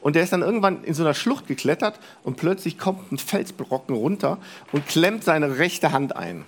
Und 0.00 0.16
der 0.16 0.22
ist 0.22 0.32
dann 0.32 0.42
irgendwann 0.42 0.84
in 0.84 0.94
so 0.94 1.02
einer 1.02 1.14
Schlucht 1.14 1.46
geklettert 1.46 1.98
und 2.22 2.36
plötzlich 2.36 2.78
kommt 2.78 3.10
ein 3.10 3.18
Felsbrocken 3.18 3.94
runter 3.94 4.38
und 4.72 4.86
klemmt 4.86 5.24
seine 5.24 5.58
rechte 5.58 5.92
Hand 5.92 6.14
ein. 6.14 6.44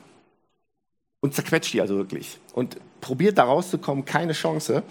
Und 1.21 1.35
zerquetscht 1.35 1.73
die 1.73 1.81
also 1.81 1.97
wirklich. 1.97 2.39
Und 2.53 2.77
probiert 3.01 3.39
da 3.39 3.45
rauszukommen, 3.45 4.05
keine 4.05 4.33
Chance. 4.33 4.83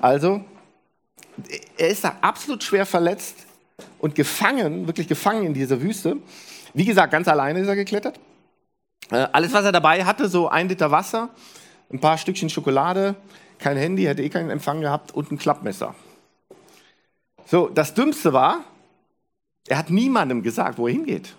Also, 0.00 0.42
er 1.76 1.88
ist 1.88 2.04
da 2.04 2.16
absolut 2.20 2.62
schwer 2.64 2.86
verletzt 2.86 3.46
und 3.98 4.14
gefangen, 4.14 4.86
wirklich 4.86 5.08
gefangen 5.08 5.44
in 5.44 5.54
dieser 5.54 5.80
Wüste. 5.80 6.16
Wie 6.74 6.84
gesagt, 6.84 7.12
ganz 7.12 7.28
alleine 7.28 7.60
ist 7.60 7.68
er 7.68 7.76
geklettert. 7.76 8.18
Äh, 9.10 9.26
alles, 9.32 9.52
was 9.52 9.64
er 9.64 9.72
dabei 9.72 10.04
hatte, 10.04 10.28
so 10.28 10.48
ein 10.48 10.68
Liter 10.68 10.90
Wasser, 10.90 11.30
ein 11.92 12.00
paar 12.00 12.16
Stückchen 12.18 12.48
Schokolade, 12.48 13.16
kein 13.58 13.76
Handy, 13.76 14.04
hätte 14.04 14.22
eh 14.22 14.28
keinen 14.28 14.50
Empfang 14.50 14.80
gehabt 14.80 15.12
und 15.12 15.30
ein 15.32 15.38
Klappmesser. 15.38 15.94
So, 17.44 17.68
das 17.68 17.94
Dümmste 17.94 18.32
war, 18.32 18.64
er 19.66 19.78
hat 19.78 19.90
niemandem 19.90 20.42
gesagt, 20.42 20.78
wo 20.78 20.86
er 20.86 20.92
hingeht. 20.92 21.34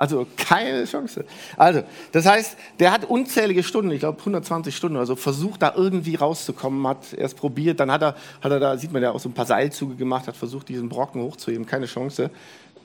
Also 0.00 0.26
keine 0.34 0.86
Chance. 0.86 1.26
Also, 1.58 1.82
das 2.12 2.24
heißt, 2.24 2.56
der 2.78 2.90
hat 2.90 3.04
unzählige 3.04 3.62
Stunden, 3.62 3.90
ich 3.90 4.00
glaube 4.00 4.18
120 4.18 4.74
Stunden 4.74 4.96
oder 4.96 5.04
so, 5.04 5.14
versucht 5.14 5.60
da 5.60 5.74
irgendwie 5.76 6.14
rauszukommen, 6.14 6.86
hat 6.86 7.12
erst 7.12 7.36
probiert, 7.36 7.80
dann 7.80 7.92
hat 7.92 8.00
er, 8.00 8.16
hat 8.40 8.50
er 8.50 8.58
da, 8.58 8.78
sieht 8.78 8.92
man 8.92 9.02
ja 9.02 9.10
auch 9.10 9.20
so 9.20 9.28
ein 9.28 9.34
paar 9.34 9.44
Seilzüge 9.44 9.96
gemacht, 9.96 10.26
hat 10.26 10.38
versucht, 10.38 10.70
diesen 10.70 10.88
Brocken 10.88 11.20
hochzuheben, 11.22 11.66
keine 11.66 11.84
Chance 11.84 12.30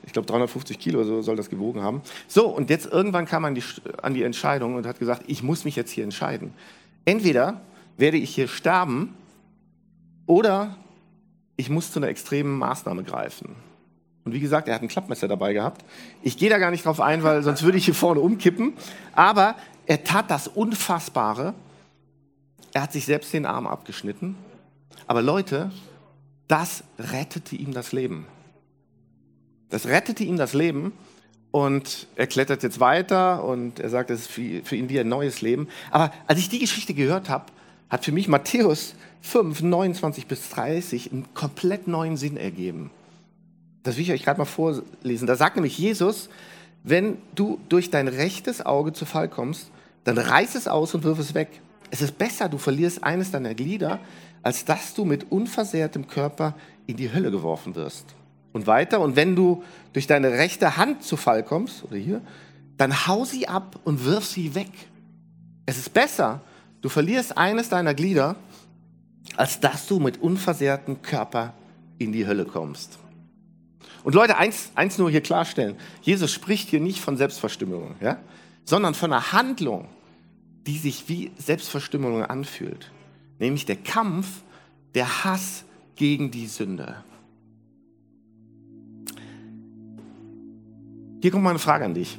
ich 0.04 0.12
glaube 0.12 0.26
350 0.26 0.78
Kilo 0.78 1.02
so 1.02 1.20
soll 1.20 1.34
das 1.34 1.50
gewogen 1.50 1.82
haben. 1.82 2.00
So, 2.28 2.46
und 2.46 2.70
jetzt 2.70 2.86
irgendwann 2.86 3.26
kam 3.26 3.42
man 3.42 3.56
die, 3.56 3.62
an 4.00 4.14
die 4.14 4.22
Entscheidung 4.22 4.76
und 4.76 4.86
hat 4.86 5.00
gesagt, 5.00 5.24
ich 5.26 5.42
muss 5.42 5.64
mich 5.64 5.74
jetzt 5.74 5.90
hier 5.90 6.04
entscheiden. 6.04 6.52
Entweder 7.04 7.60
werde 7.96 8.16
ich 8.16 8.32
hier 8.32 8.46
sterben 8.46 9.16
oder 10.26 10.76
ich 11.56 11.70
muss 11.70 11.90
zu 11.90 11.98
einer 11.98 12.08
extremen 12.08 12.56
Maßnahme 12.56 13.02
greifen. 13.02 13.56
Und 14.26 14.32
wie 14.32 14.40
gesagt, 14.40 14.66
er 14.66 14.74
hat 14.74 14.82
ein 14.82 14.88
Klappmesser 14.88 15.28
dabei 15.28 15.52
gehabt. 15.52 15.84
Ich 16.20 16.36
gehe 16.36 16.50
da 16.50 16.58
gar 16.58 16.72
nicht 16.72 16.84
drauf 16.84 17.00
ein, 17.00 17.22
weil 17.22 17.44
sonst 17.44 17.62
würde 17.62 17.78
ich 17.78 17.84
hier 17.84 17.94
vorne 17.94 18.20
umkippen. 18.20 18.72
Aber 19.12 19.54
er 19.86 20.02
tat 20.02 20.32
das 20.32 20.48
Unfassbare. 20.48 21.54
Er 22.72 22.82
hat 22.82 22.92
sich 22.92 23.06
selbst 23.06 23.32
den 23.32 23.46
Arm 23.46 23.68
abgeschnitten. 23.68 24.34
Aber 25.06 25.22
Leute, 25.22 25.70
das 26.48 26.82
rettete 26.98 27.54
ihm 27.54 27.72
das 27.72 27.92
Leben. 27.92 28.26
Das 29.70 29.86
rettete 29.86 30.24
ihm 30.24 30.36
das 30.36 30.54
Leben 30.54 30.92
und 31.52 32.08
er 32.16 32.26
klettert 32.26 32.64
jetzt 32.64 32.80
weiter 32.80 33.44
und 33.44 33.78
er 33.78 33.90
sagt, 33.90 34.10
es 34.10 34.22
ist 34.22 34.30
für 34.30 34.74
ihn 34.74 34.88
wie 34.88 34.98
ein 34.98 35.08
neues 35.08 35.40
Leben. 35.40 35.68
Aber 35.92 36.12
als 36.26 36.40
ich 36.40 36.48
die 36.48 36.58
Geschichte 36.58 36.94
gehört 36.94 37.28
habe, 37.28 37.46
hat 37.88 38.04
für 38.04 38.12
mich 38.12 38.26
Matthäus 38.26 38.96
5, 39.22 39.62
29 39.62 40.26
bis 40.26 40.50
30 40.50 41.12
einen 41.12 41.32
komplett 41.32 41.86
neuen 41.86 42.16
Sinn 42.16 42.36
ergeben. 42.36 42.90
Das 43.86 43.96
will 43.96 44.02
ich 44.02 44.12
euch 44.12 44.24
gerade 44.24 44.38
mal 44.38 44.44
vorlesen. 44.44 45.26
Da 45.26 45.36
sagt 45.36 45.56
nämlich 45.56 45.78
Jesus, 45.78 46.28
wenn 46.82 47.18
du 47.34 47.58
durch 47.68 47.90
dein 47.90 48.08
rechtes 48.08 48.64
Auge 48.64 48.92
zu 48.92 49.04
Fall 49.04 49.28
kommst, 49.28 49.70
dann 50.04 50.18
reiß 50.18 50.54
es 50.54 50.68
aus 50.68 50.94
und 50.94 51.04
wirf 51.04 51.18
es 51.18 51.34
weg. 51.34 51.48
Es 51.90 52.00
ist 52.00 52.18
besser, 52.18 52.48
du 52.48 52.58
verlierst 52.58 53.04
eines 53.04 53.30
deiner 53.30 53.54
Glieder, 53.54 54.00
als 54.42 54.64
dass 54.64 54.94
du 54.94 55.04
mit 55.04 55.30
unversehrtem 55.30 56.08
Körper 56.08 56.54
in 56.86 56.96
die 56.96 57.12
Hölle 57.12 57.30
geworfen 57.30 57.74
wirst. 57.74 58.06
Und 58.52 58.66
weiter, 58.66 59.00
und 59.00 59.16
wenn 59.16 59.36
du 59.36 59.62
durch 59.92 60.06
deine 60.06 60.30
rechte 60.30 60.76
Hand 60.76 61.02
zu 61.02 61.16
Fall 61.16 61.42
kommst, 61.42 61.84
oder 61.84 61.96
hier, 61.96 62.20
dann 62.76 63.06
hau 63.06 63.24
sie 63.24 63.48
ab 63.48 63.78
und 63.84 64.04
wirf 64.04 64.24
sie 64.24 64.54
weg. 64.54 64.70
Es 65.64 65.78
ist 65.78 65.92
besser, 65.92 66.40
du 66.82 66.88
verlierst 66.88 67.36
eines 67.36 67.68
deiner 67.68 67.94
Glieder, 67.94 68.36
als 69.36 69.60
dass 69.60 69.86
du 69.86 69.98
mit 69.98 70.20
unversehrtem 70.22 71.02
Körper 71.02 71.54
in 71.98 72.12
die 72.12 72.26
Hölle 72.26 72.44
kommst. 72.44 72.98
Und 74.04 74.14
Leute, 74.14 74.36
eins, 74.36 74.70
eins 74.74 74.98
nur 74.98 75.10
hier 75.10 75.20
klarstellen. 75.20 75.76
Jesus 76.02 76.32
spricht 76.32 76.68
hier 76.68 76.80
nicht 76.80 77.00
von 77.00 77.16
Selbstverstümmelung, 77.16 77.96
ja? 78.00 78.18
sondern 78.64 78.94
von 78.94 79.12
einer 79.12 79.32
Handlung, 79.32 79.88
die 80.66 80.78
sich 80.78 81.08
wie 81.08 81.32
Selbstverstümmelung 81.38 82.24
anfühlt. 82.24 82.90
Nämlich 83.38 83.66
der 83.66 83.76
Kampf, 83.76 84.42
der 84.94 85.24
Hass 85.24 85.64
gegen 85.94 86.30
die 86.30 86.46
Sünde. 86.46 86.96
Hier 91.20 91.30
kommt 91.30 91.44
mal 91.44 91.50
eine 91.50 91.58
Frage 91.58 91.84
an 91.84 91.94
dich. 91.94 92.18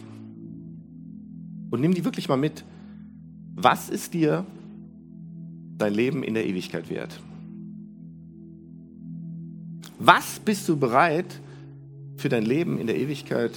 Und 1.69 1.81
nimm 1.81 1.93
die 1.93 2.05
wirklich 2.05 2.29
mal 2.29 2.37
mit. 2.37 2.63
Was 3.55 3.89
ist 3.89 4.13
dir 4.13 4.45
dein 5.77 5.93
Leben 5.93 6.23
in 6.23 6.33
der 6.33 6.45
Ewigkeit 6.45 6.89
wert? 6.89 7.19
Was 9.99 10.39
bist 10.39 10.67
du 10.69 10.77
bereit 10.77 11.41
für 12.17 12.29
dein 12.29 12.43
Leben 12.43 12.79
in 12.79 12.87
der 12.87 12.97
Ewigkeit 12.97 13.51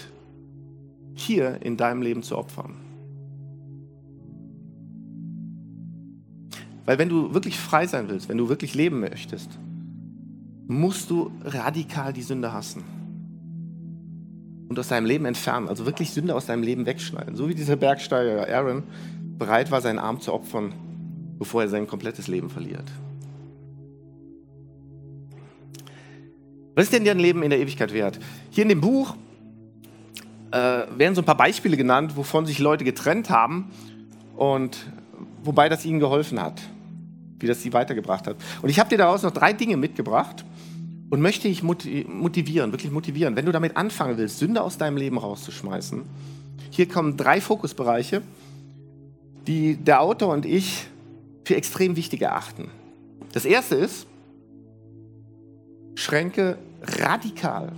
hier 1.14 1.60
in 1.62 1.76
deinem 1.76 2.02
Leben 2.02 2.22
zu 2.22 2.38
opfern? 2.38 2.76
Weil 6.86 6.98
wenn 6.98 7.08
du 7.08 7.34
wirklich 7.34 7.58
frei 7.58 7.86
sein 7.86 8.08
willst, 8.08 8.28
wenn 8.28 8.38
du 8.38 8.48
wirklich 8.48 8.74
leben 8.74 9.00
möchtest, 9.00 9.50
musst 10.66 11.10
du 11.10 11.32
radikal 11.44 12.12
die 12.12 12.22
Sünde 12.22 12.52
hassen 12.52 12.82
und 14.68 14.78
aus 14.78 14.88
deinem 14.88 15.06
Leben 15.06 15.24
entfernen, 15.24 15.68
also 15.68 15.84
wirklich 15.84 16.10
Sünde 16.10 16.34
aus 16.34 16.46
deinem 16.46 16.62
Leben 16.62 16.86
wegschneiden. 16.86 17.34
So 17.34 17.48
wie 17.48 17.54
dieser 17.54 17.76
Bergsteiger 17.76 18.48
Aaron 18.48 18.84
bereit 19.38 19.70
war, 19.70 19.80
seinen 19.80 19.98
Arm 19.98 20.20
zu 20.20 20.32
opfern, 20.32 20.72
bevor 21.38 21.62
er 21.62 21.68
sein 21.68 21.86
komplettes 21.86 22.28
Leben 22.28 22.50
verliert. 22.50 22.84
Was 26.80 26.86
ist 26.86 26.94
denn 26.94 27.04
dein 27.04 27.18
Leben 27.18 27.42
in 27.42 27.50
der 27.50 27.58
Ewigkeit 27.58 27.92
wert? 27.92 28.18
Hier 28.48 28.62
in 28.62 28.70
dem 28.70 28.80
Buch 28.80 29.14
äh, 30.50 30.56
werden 30.56 31.14
so 31.14 31.20
ein 31.20 31.26
paar 31.26 31.36
Beispiele 31.36 31.76
genannt, 31.76 32.16
wovon 32.16 32.46
sich 32.46 32.58
Leute 32.58 32.84
getrennt 32.84 33.28
haben 33.28 33.70
und 34.34 34.78
wobei 35.44 35.68
das 35.68 35.84
ihnen 35.84 36.00
geholfen 36.00 36.40
hat, 36.40 36.58
wie 37.38 37.46
das 37.46 37.60
sie 37.60 37.74
weitergebracht 37.74 38.26
hat. 38.26 38.36
Und 38.62 38.70
ich 38.70 38.80
habe 38.80 38.88
dir 38.88 38.96
daraus 38.96 39.22
noch 39.22 39.30
drei 39.30 39.52
Dinge 39.52 39.76
mitgebracht 39.76 40.46
und 41.10 41.20
möchte 41.20 41.48
dich 41.48 41.62
motivieren, 41.62 42.72
wirklich 42.72 42.90
motivieren, 42.90 43.36
wenn 43.36 43.44
du 43.44 43.52
damit 43.52 43.76
anfangen 43.76 44.16
willst, 44.16 44.38
Sünde 44.38 44.62
aus 44.62 44.78
deinem 44.78 44.96
Leben 44.96 45.18
rauszuschmeißen. 45.18 46.00
Hier 46.70 46.88
kommen 46.88 47.18
drei 47.18 47.42
Fokusbereiche, 47.42 48.22
die 49.46 49.76
der 49.76 50.00
Autor 50.00 50.32
und 50.32 50.46
ich 50.46 50.86
für 51.44 51.56
extrem 51.56 51.96
wichtig 51.96 52.22
erachten. 52.22 52.70
Das 53.34 53.44
erste 53.44 53.74
ist, 53.74 54.06
schränke 55.94 56.56
radikal 56.82 57.72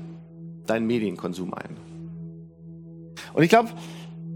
deinen 0.66 0.86
Medienkonsum 0.86 1.54
ein. 1.54 1.76
Und 3.34 3.42
ich 3.42 3.48
glaube, 3.48 3.70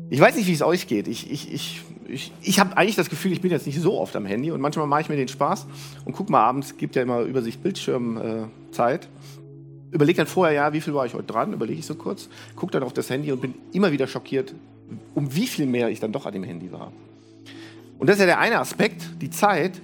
ich 0.09 0.21
weiß 0.21 0.37
nicht, 0.37 0.47
wie 0.47 0.53
es 0.53 0.63
euch 0.63 0.87
geht. 0.87 1.09
Ich, 1.09 1.31
ich, 1.31 1.53
ich, 1.53 1.83
ich, 2.09 2.33
ich 2.43 2.61
habe 2.61 2.77
eigentlich 2.77 2.97
das 2.97 3.11
Gefühl, 3.11 3.33
ich 3.33 3.41
bin 3.41 3.51
jetzt 3.51 3.67
nicht 3.67 3.81
so 3.81 3.99
oft 3.99 4.15
am 4.17 4.27
Handy 4.27 4.51
und 4.51 4.61
manchmal 4.61 4.87
mache 4.87 5.03
ich 5.03 5.09
mir 5.09 5.17
den 5.17 5.29
Spaß 5.29 5.67
und 6.05 6.13
gucke 6.13 6.31
mal 6.31 6.43
abends, 6.43 6.77
gibt 6.77 6.97
ja 6.97 7.03
immer 7.03 7.21
Übersicht 7.21 7.63
Bildschirmzeit. 7.63 9.05
Äh, 9.05 9.09
überlege 9.91 10.19
dann 10.19 10.27
vorher, 10.27 10.55
ja, 10.55 10.73
wie 10.73 10.81
viel 10.81 10.95
war 10.95 11.07
ich 11.07 11.15
heute 11.15 11.25
dran, 11.25 11.53
überlege 11.53 11.79
ich 11.79 11.87
so 11.87 11.95
kurz, 11.95 12.29
gucke 12.55 12.73
dann 12.73 12.83
auf 12.83 12.93
das 12.93 13.11
Handy 13.11 13.33
und 13.33 13.41
bin 13.41 13.55
immer 13.73 13.93
wieder 13.93 14.07
schockiert, 14.07 14.55
um 15.15 15.35
wie 15.35 15.47
viel 15.47 15.67
mehr 15.67 15.89
ich 15.89 16.01
dann 16.01 16.13
doch 16.13 16.27
an 16.27 16.33
dem 16.33 16.45
Handy 16.45 16.71
war. 16.71 16.93
Und 17.99 18.09
das 18.09 18.17
ist 18.17 18.21
ja 18.21 18.27
der 18.27 18.39
eine 18.39 18.59
Aspekt, 18.61 19.03
die 19.21 19.31
Zeit. 19.31 19.81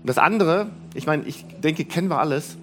Und 0.00 0.08
das 0.08 0.18
andere, 0.18 0.70
ich 0.94 1.06
meine, 1.06 1.24
ich 1.24 1.44
denke, 1.62 1.84
kennen 1.84 2.08
wir 2.08 2.18
alles, 2.18 2.56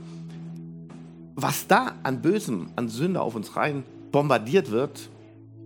was 1.38 1.68
da 1.68 1.94
an 2.02 2.22
Bösem, 2.24 2.72
an 2.76 2.90
Sünde 2.90 3.22
auf 3.22 3.36
uns 3.36 3.56
rein 3.56 3.84
bombardiert 4.12 4.72
wird, 4.72 5.10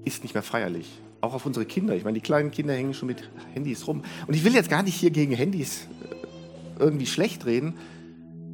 ist 0.03 0.21
nicht 0.21 0.33
mehr 0.33 0.43
feierlich. 0.43 0.99
Auch 1.21 1.33
auf 1.33 1.45
unsere 1.45 1.65
Kinder. 1.65 1.95
Ich 1.95 2.03
meine, 2.03 2.15
die 2.15 2.21
kleinen 2.21 2.51
Kinder 2.51 2.73
hängen 2.73 2.93
schon 2.93 3.07
mit 3.07 3.29
Handys 3.53 3.87
rum. 3.87 4.03
Und 4.27 4.35
ich 4.35 4.43
will 4.43 4.53
jetzt 4.53 4.69
gar 4.69 4.83
nicht 4.83 4.95
hier 4.95 5.11
gegen 5.11 5.33
Handys 5.33 5.87
äh, 6.09 6.83
irgendwie 6.83 7.05
schlecht 7.05 7.45
reden, 7.45 7.75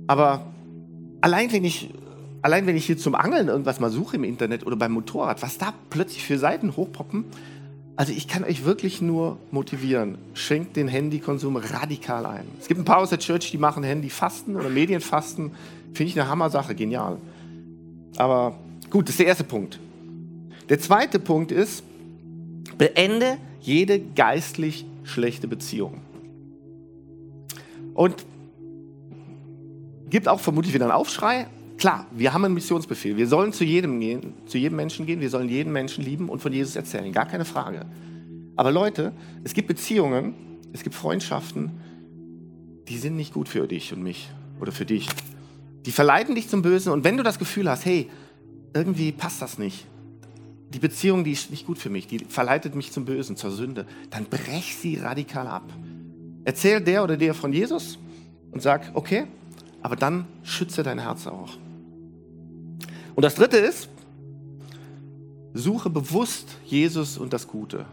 aber 0.05 0.45
allein 1.21 1.51
wenn 1.51 1.65
ich, 1.65 1.89
allein 2.43 2.67
wenn 2.67 2.77
ich 2.77 2.85
hier 2.85 2.99
zum 2.99 3.15
Angeln 3.15 3.47
irgendwas 3.47 3.79
mal 3.79 3.89
suche 3.89 4.17
im 4.17 4.23
Internet 4.23 4.65
oder 4.65 4.75
beim 4.75 4.91
Motorrad, 4.91 5.41
was 5.41 5.57
da 5.57 5.73
plötzlich 5.89 6.23
für 6.23 6.37
Seiten 6.37 6.77
hochpoppen, 6.77 7.25
also 7.95 8.13
ich 8.13 8.27
kann 8.27 8.43
euch 8.43 8.63
wirklich 8.63 9.01
nur 9.01 9.39
motivieren. 9.49 10.19
Schenkt 10.35 10.75
den 10.75 10.87
Handykonsum 10.87 11.55
radikal 11.55 12.27
ein. 12.27 12.45
Es 12.61 12.67
gibt 12.67 12.79
ein 12.79 12.85
paar 12.85 12.99
aus 12.99 13.09
der 13.09 13.17
Church, 13.17 13.49
die 13.49 13.57
machen 13.57 13.83
Handyfasten 13.83 14.55
oder 14.55 14.69
Medienfasten. 14.69 15.51
Finde 15.93 16.11
ich 16.11 16.19
eine 16.19 16.29
Hammer-Sache, 16.29 16.75
genial. 16.75 17.17
Aber 18.17 18.57
gut, 18.89 19.05
das 19.05 19.13
ist 19.13 19.19
der 19.19 19.27
erste 19.27 19.43
Punkt. 19.43 19.79
Der 20.69 20.79
zweite 20.79 21.19
Punkt 21.19 21.51
ist, 21.51 21.83
beende 22.77 23.37
jede 23.61 23.99
geistlich 23.99 24.85
schlechte 25.03 25.47
Beziehung. 25.47 26.01
Und 27.93 28.25
gibt 30.09 30.27
auch 30.27 30.39
vermutlich 30.39 30.73
wieder 30.73 30.85
einen 30.85 30.93
Aufschrei. 30.93 31.47
Klar, 31.77 32.07
wir 32.11 32.33
haben 32.33 32.45
einen 32.45 32.53
Missionsbefehl. 32.53 33.17
Wir 33.17 33.27
sollen 33.27 33.53
zu 33.53 33.63
jedem 33.63 33.99
gehen, 33.99 34.33
zu 34.45 34.57
jedem 34.57 34.77
Menschen 34.77 35.05
gehen. 35.05 35.19
Wir 35.19 35.29
sollen 35.29 35.49
jeden 35.49 35.71
Menschen 35.71 36.03
lieben 36.03 36.29
und 36.29 36.41
von 36.41 36.51
Jesus 36.51 36.75
erzählen. 36.75 37.11
Gar 37.11 37.27
keine 37.27 37.45
Frage. 37.45 37.85
Aber 38.55 38.71
Leute, 38.71 39.13
es 39.43 39.53
gibt 39.53 39.67
Beziehungen, 39.67 40.33
es 40.73 40.83
gibt 40.83 40.95
Freundschaften, 40.95 41.71
die 42.87 42.97
sind 42.97 43.15
nicht 43.15 43.33
gut 43.33 43.49
für 43.49 43.67
dich 43.67 43.93
und 43.93 44.01
mich 44.01 44.29
oder 44.59 44.71
für 44.71 44.85
dich. 44.85 45.07
Die 45.87 45.93
verleiten 45.93 46.35
dich 46.35 46.49
zum 46.49 46.61
Bösen 46.61 46.91
und 46.91 47.05
wenn 47.05 47.15
du 47.15 47.23
das 47.23 47.39
Gefühl 47.39 47.69
hast, 47.69 47.85
hey, 47.85 48.09
irgendwie 48.73 49.13
passt 49.13 49.41
das 49.41 49.57
nicht, 49.57 49.87
die 50.73 50.79
Beziehung, 50.79 51.23
die 51.23 51.31
ist 51.31 51.49
nicht 51.49 51.65
gut 51.65 51.77
für 51.77 51.89
mich, 51.89 52.07
die 52.07 52.19
verleitet 52.25 52.75
mich 52.75 52.91
zum 52.91 53.05
Bösen, 53.05 53.37
zur 53.37 53.51
Sünde, 53.51 53.85
dann 54.09 54.25
brech 54.25 54.75
sie 54.75 54.97
radikal 54.97 55.47
ab. 55.47 55.63
Erzähl 56.43 56.81
der 56.81 57.05
oder 57.05 57.15
der 57.15 57.33
von 57.33 57.53
Jesus 57.53 57.97
und 58.51 58.61
sag, 58.61 58.91
okay, 58.95 59.27
aber 59.81 59.95
dann 59.95 60.25
schütze 60.43 60.83
dein 60.83 60.99
Herz 60.99 61.25
auch. 61.25 61.53
Und 63.15 63.23
das 63.23 63.35
dritte 63.35 63.55
ist, 63.55 63.87
suche 65.53 65.89
bewusst 65.89 66.49
Jesus 66.65 67.17
und 67.17 67.31
das 67.31 67.47
Gute. 67.47 67.85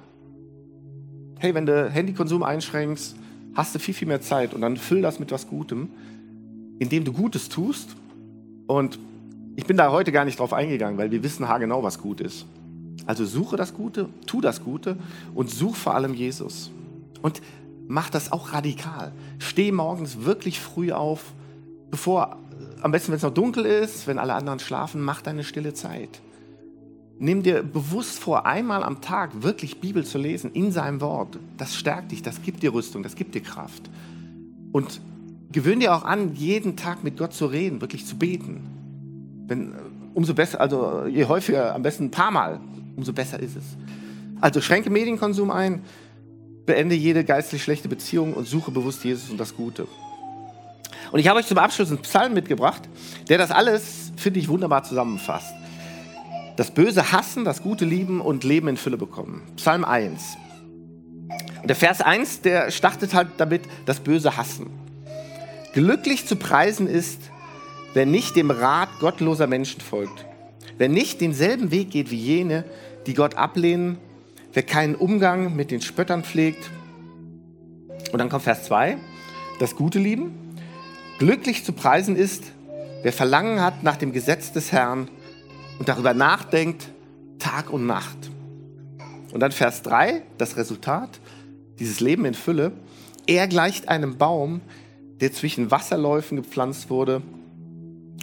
Hey, 1.38 1.54
wenn 1.54 1.64
du 1.64 1.88
Handykonsum 1.88 2.42
einschränkst, 2.42 3.14
hast 3.54 3.72
du 3.72 3.78
viel, 3.78 3.94
viel 3.94 4.08
mehr 4.08 4.20
Zeit 4.20 4.52
und 4.52 4.62
dann 4.62 4.76
füll 4.76 5.00
das 5.00 5.20
mit 5.20 5.30
was 5.30 5.46
Gutem 5.46 5.90
indem 6.84 7.04
du 7.04 7.12
Gutes 7.12 7.48
tust. 7.48 7.96
Und 8.66 8.98
ich 9.56 9.64
bin 9.64 9.76
da 9.76 9.90
heute 9.90 10.12
gar 10.12 10.24
nicht 10.24 10.38
drauf 10.38 10.52
eingegangen, 10.52 10.98
weil 10.98 11.10
wir 11.10 11.22
wissen 11.22 11.48
haargenau, 11.48 11.82
was 11.82 11.98
gut 11.98 12.20
ist. 12.20 12.46
Also 13.06 13.24
suche 13.24 13.56
das 13.56 13.74
Gute, 13.74 14.08
tu 14.26 14.40
das 14.40 14.62
Gute 14.62 14.96
und 15.34 15.50
such 15.50 15.76
vor 15.76 15.94
allem 15.94 16.14
Jesus. 16.14 16.70
Und 17.22 17.40
mach 17.88 18.10
das 18.10 18.32
auch 18.32 18.52
radikal. 18.52 19.12
Steh 19.38 19.72
morgens 19.72 20.24
wirklich 20.24 20.60
früh 20.60 20.92
auf, 20.92 21.32
bevor, 21.90 22.36
am 22.82 22.92
besten 22.92 23.08
wenn 23.08 23.16
es 23.16 23.22
noch 23.22 23.34
dunkel 23.34 23.64
ist, 23.64 24.06
wenn 24.06 24.18
alle 24.18 24.34
anderen 24.34 24.58
schlafen, 24.58 25.02
mach 25.02 25.22
deine 25.22 25.42
stille 25.42 25.72
Zeit. 25.72 26.20
Nimm 27.18 27.42
dir 27.42 27.62
bewusst 27.62 28.18
vor, 28.18 28.44
einmal 28.44 28.82
am 28.82 29.00
Tag 29.00 29.42
wirklich 29.42 29.80
Bibel 29.80 30.04
zu 30.04 30.18
lesen, 30.18 30.50
in 30.52 30.70
seinem 30.70 31.00
Wort. 31.00 31.38
Das 31.56 31.76
stärkt 31.76 32.12
dich, 32.12 32.22
das 32.22 32.42
gibt 32.42 32.62
dir 32.62 32.74
Rüstung, 32.74 33.02
das 33.02 33.14
gibt 33.14 33.34
dir 33.34 33.42
Kraft. 33.42 33.88
Und 34.72 35.00
gewöhn 35.54 35.78
dir 35.78 35.94
auch 35.94 36.04
an, 36.04 36.34
jeden 36.34 36.76
Tag 36.76 37.04
mit 37.04 37.16
Gott 37.16 37.32
zu 37.32 37.46
reden, 37.46 37.80
wirklich 37.80 38.04
zu 38.04 38.16
beten. 38.18 38.60
Wenn, 39.46 39.72
umso 40.12 40.34
besser, 40.34 40.60
also 40.60 41.06
je 41.06 41.24
häufiger, 41.26 41.74
am 41.74 41.82
besten 41.82 42.06
ein 42.06 42.10
paar 42.10 42.32
Mal, 42.32 42.60
umso 42.96 43.12
besser 43.12 43.38
ist 43.38 43.56
es. 43.56 43.64
Also 44.40 44.60
schränke 44.60 44.90
Medienkonsum 44.90 45.52
ein, 45.52 45.82
beende 46.66 46.96
jede 46.96 47.24
geistlich 47.24 47.62
schlechte 47.62 47.88
Beziehung 47.88 48.34
und 48.34 48.48
suche 48.48 48.72
bewusst 48.72 49.04
Jesus 49.04 49.30
und 49.30 49.38
das 49.38 49.54
Gute. 49.54 49.86
Und 51.12 51.20
ich 51.20 51.28
habe 51.28 51.38
euch 51.38 51.46
zum 51.46 51.58
Abschluss 51.58 51.90
einen 51.90 51.98
Psalm 51.98 52.34
mitgebracht, 52.34 52.82
der 53.28 53.38
das 53.38 53.52
alles, 53.52 54.12
finde 54.16 54.40
ich, 54.40 54.48
wunderbar 54.48 54.82
zusammenfasst. 54.82 55.54
Das 56.56 56.72
Böse 56.72 57.12
hassen, 57.12 57.44
das 57.44 57.62
Gute 57.62 57.84
lieben 57.84 58.20
und 58.20 58.42
Leben 58.42 58.66
in 58.66 58.76
Fülle 58.76 58.96
bekommen. 58.96 59.42
Psalm 59.54 59.84
1. 59.84 60.36
Und 61.62 61.68
der 61.68 61.76
Vers 61.76 62.00
1, 62.00 62.40
der 62.40 62.72
startet 62.72 63.14
halt 63.14 63.28
damit, 63.36 63.62
das 63.86 64.00
Böse 64.00 64.36
hassen. 64.36 64.83
Glücklich 65.74 66.24
zu 66.24 66.36
preisen 66.36 66.86
ist, 66.86 67.18
wer 67.94 68.06
nicht 68.06 68.36
dem 68.36 68.52
Rat 68.52 68.88
gottloser 69.00 69.48
Menschen 69.48 69.80
folgt, 69.80 70.24
wer 70.78 70.88
nicht 70.88 71.20
denselben 71.20 71.72
Weg 71.72 71.90
geht 71.90 72.12
wie 72.12 72.16
jene, 72.16 72.64
die 73.08 73.14
Gott 73.14 73.34
ablehnen, 73.34 73.98
wer 74.52 74.62
keinen 74.62 74.94
Umgang 74.94 75.56
mit 75.56 75.72
den 75.72 75.80
Spöttern 75.80 76.22
pflegt. 76.22 76.70
Und 78.12 78.20
dann 78.20 78.28
kommt 78.28 78.44
Vers 78.44 78.62
2, 78.66 78.98
das 79.58 79.74
Gute 79.74 79.98
lieben. 79.98 80.56
Glücklich 81.18 81.64
zu 81.64 81.72
preisen 81.72 82.14
ist, 82.14 82.44
wer 83.02 83.12
Verlangen 83.12 83.60
hat 83.60 83.82
nach 83.82 83.96
dem 83.96 84.12
Gesetz 84.12 84.52
des 84.52 84.70
Herrn 84.70 85.08
und 85.80 85.88
darüber 85.88 86.14
nachdenkt, 86.14 86.88
Tag 87.40 87.70
und 87.70 87.84
Nacht. 87.84 88.30
Und 89.32 89.40
dann 89.40 89.50
Vers 89.50 89.82
3, 89.82 90.22
das 90.38 90.56
Resultat, 90.56 91.18
dieses 91.80 91.98
Leben 91.98 92.26
in 92.26 92.34
Fülle. 92.34 92.70
Er 93.26 93.48
gleicht 93.48 93.88
einem 93.88 94.18
Baum, 94.18 94.60
der 95.20 95.32
zwischen 95.32 95.70
Wasserläufen 95.70 96.36
gepflanzt 96.36 96.90
wurde. 96.90 97.22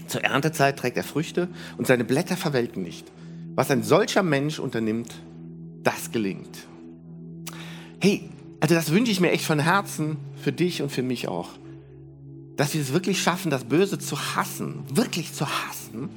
Zur 0.08 0.24
Erntezeit 0.24 0.78
trägt 0.78 0.98
er 0.98 1.04
Früchte 1.04 1.48
und 1.78 1.88
seine 1.88 2.04
Blätter 2.04 2.38
verwelken 2.38 2.84
nicht. 2.84 3.06
Was 3.56 3.72
ein 3.72 3.84
solcher 3.84 4.24
Mensch 4.24 4.60
unternimmt, 4.60 5.14
das 5.84 6.12
gelingt. 6.12 6.68
Hey, 8.00 8.30
also 8.60 8.76
das 8.76 8.92
wünsche 8.92 9.12
ich 9.12 9.20
mir 9.20 9.32
echt 9.32 9.46
von 9.46 9.60
Herzen 9.60 10.18
für 10.42 10.52
dich 10.52 10.82
und 10.82 10.92
für 10.92 11.04
mich 11.04 11.28
auch. 11.28 11.50
Dass 12.58 12.74
wir 12.74 12.82
es 12.82 12.94
wirklich 12.94 13.22
schaffen, 13.22 13.50
das 13.50 13.64
Böse 13.64 14.00
zu 14.00 14.36
hassen, 14.36 14.84
wirklich 14.94 15.34
zu 15.34 15.48
hassen 15.48 16.10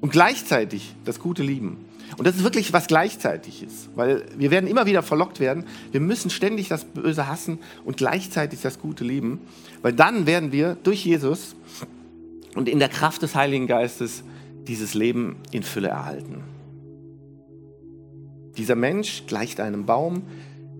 und 0.00 0.10
gleichzeitig 0.10 0.94
das 1.04 1.18
Gute 1.18 1.42
lieben. 1.42 1.84
Und 2.16 2.26
das 2.26 2.36
ist 2.36 2.44
wirklich 2.44 2.72
was 2.72 2.86
gleichzeitig 2.86 3.62
ist, 3.62 3.88
weil 3.94 4.24
wir 4.36 4.50
werden 4.50 4.68
immer 4.68 4.86
wieder 4.86 5.02
verlockt 5.02 5.40
werden. 5.40 5.64
Wir 5.92 6.00
müssen 6.00 6.30
ständig 6.30 6.68
das 6.68 6.84
Böse 6.84 7.26
hassen 7.26 7.58
und 7.84 7.96
gleichzeitig 7.96 8.60
das 8.60 8.78
Gute 8.78 9.04
lieben, 9.04 9.40
weil 9.80 9.92
dann 9.92 10.26
werden 10.26 10.52
wir 10.52 10.76
durch 10.82 11.04
Jesus 11.04 11.56
und 12.54 12.68
in 12.68 12.78
der 12.78 12.88
Kraft 12.88 13.22
des 13.22 13.34
Heiligen 13.34 13.66
Geistes 13.66 14.24
dieses 14.66 14.94
Leben 14.94 15.36
in 15.50 15.62
Fülle 15.62 15.88
erhalten. 15.88 16.42
Dieser 18.56 18.76
Mensch 18.76 19.24
gleicht 19.26 19.60
einem 19.60 19.86
Baum, 19.86 20.22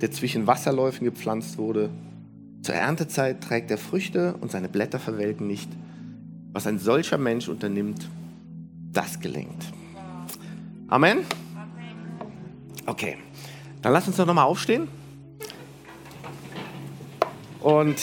der 0.00 0.10
zwischen 0.10 0.46
Wasserläufen 0.46 1.04
gepflanzt 1.04 1.56
wurde. 1.56 1.90
Zur 2.62 2.74
Erntezeit 2.74 3.42
trägt 3.42 3.70
er 3.70 3.78
Früchte 3.78 4.34
und 4.40 4.50
seine 4.50 4.68
Blätter 4.68 4.98
verwelken 4.98 5.46
nicht. 5.46 5.70
Was 6.52 6.66
ein 6.66 6.78
solcher 6.78 7.16
Mensch 7.16 7.48
unternimmt, 7.48 8.08
das 8.92 9.20
gelingt. 9.20 9.72
Amen? 10.92 11.24
Okay, 12.84 13.16
dann 13.80 13.94
lass 13.94 14.06
uns 14.06 14.18
doch 14.18 14.26
nochmal 14.26 14.44
aufstehen. 14.44 14.88
Und 17.60 17.96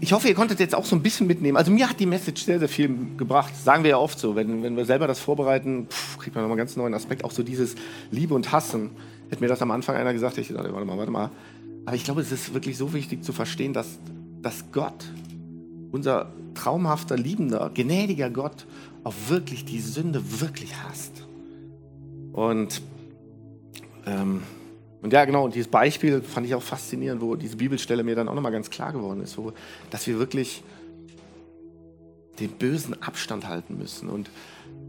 ich 0.00 0.14
hoffe, 0.14 0.28
ihr 0.28 0.34
konntet 0.34 0.58
jetzt 0.58 0.74
auch 0.74 0.86
so 0.86 0.96
ein 0.96 1.02
bisschen 1.02 1.26
mitnehmen. 1.26 1.58
Also 1.58 1.70
mir 1.70 1.90
hat 1.90 2.00
die 2.00 2.06
Message 2.06 2.44
sehr, 2.44 2.58
sehr 2.60 2.70
viel 2.70 2.96
gebracht. 3.18 3.54
Sagen 3.54 3.82
wir 3.82 3.90
ja 3.90 3.98
oft 3.98 4.18
so, 4.18 4.36
wenn, 4.36 4.62
wenn 4.62 4.74
wir 4.74 4.86
selber 4.86 5.06
das 5.06 5.20
vorbereiten, 5.20 5.86
pff, 5.90 6.16
kriegt 6.16 6.34
man 6.34 6.44
nochmal 6.44 6.54
einen 6.54 6.66
ganz 6.66 6.76
neuen 6.76 6.94
Aspekt. 6.94 7.24
Auch 7.24 7.30
so 7.30 7.42
dieses 7.42 7.74
Liebe 8.10 8.32
und 8.32 8.52
Hassen. 8.52 8.92
Hätte 9.28 9.42
mir 9.42 9.48
das 9.48 9.60
am 9.60 9.70
Anfang 9.70 9.96
einer 9.96 10.14
gesagt, 10.14 10.38
ich 10.38 10.48
dachte, 10.48 10.72
warte 10.72 10.86
mal, 10.86 10.96
warte 10.96 11.10
mal. 11.10 11.30
Aber 11.86 11.96
ich 11.96 12.04
glaube, 12.04 12.20
es 12.20 12.32
ist 12.32 12.52
wirklich 12.52 12.76
so 12.76 12.92
wichtig 12.92 13.24
zu 13.24 13.32
verstehen, 13.32 13.72
dass, 13.72 13.98
dass 14.42 14.64
Gott, 14.72 15.04
unser 15.92 16.32
traumhafter, 16.54 17.16
liebender, 17.16 17.70
gnädiger 17.72 18.28
Gott, 18.28 18.66
auch 19.04 19.14
wirklich 19.28 19.64
die 19.64 19.80
Sünde 19.80 20.40
wirklich 20.40 20.74
hasst. 20.76 21.24
Und 22.32 22.82
ähm, 24.04 24.42
und 25.02 25.12
ja, 25.12 25.24
genau, 25.24 25.44
und 25.44 25.54
dieses 25.54 25.68
Beispiel 25.68 26.20
fand 26.20 26.46
ich 26.46 26.54
auch 26.56 26.62
faszinierend, 26.62 27.20
wo 27.20 27.36
diese 27.36 27.56
Bibelstelle 27.56 28.02
mir 28.02 28.16
dann 28.16 28.28
auch 28.28 28.34
nochmal 28.34 28.50
ganz 28.50 28.70
klar 28.70 28.92
geworden 28.92 29.20
ist, 29.20 29.38
wo, 29.38 29.52
dass 29.90 30.04
wir 30.08 30.18
wirklich 30.18 30.64
den 32.40 32.50
bösen 32.50 33.00
Abstand 33.02 33.46
halten 33.46 33.78
müssen. 33.78 34.08
Und 34.08 34.30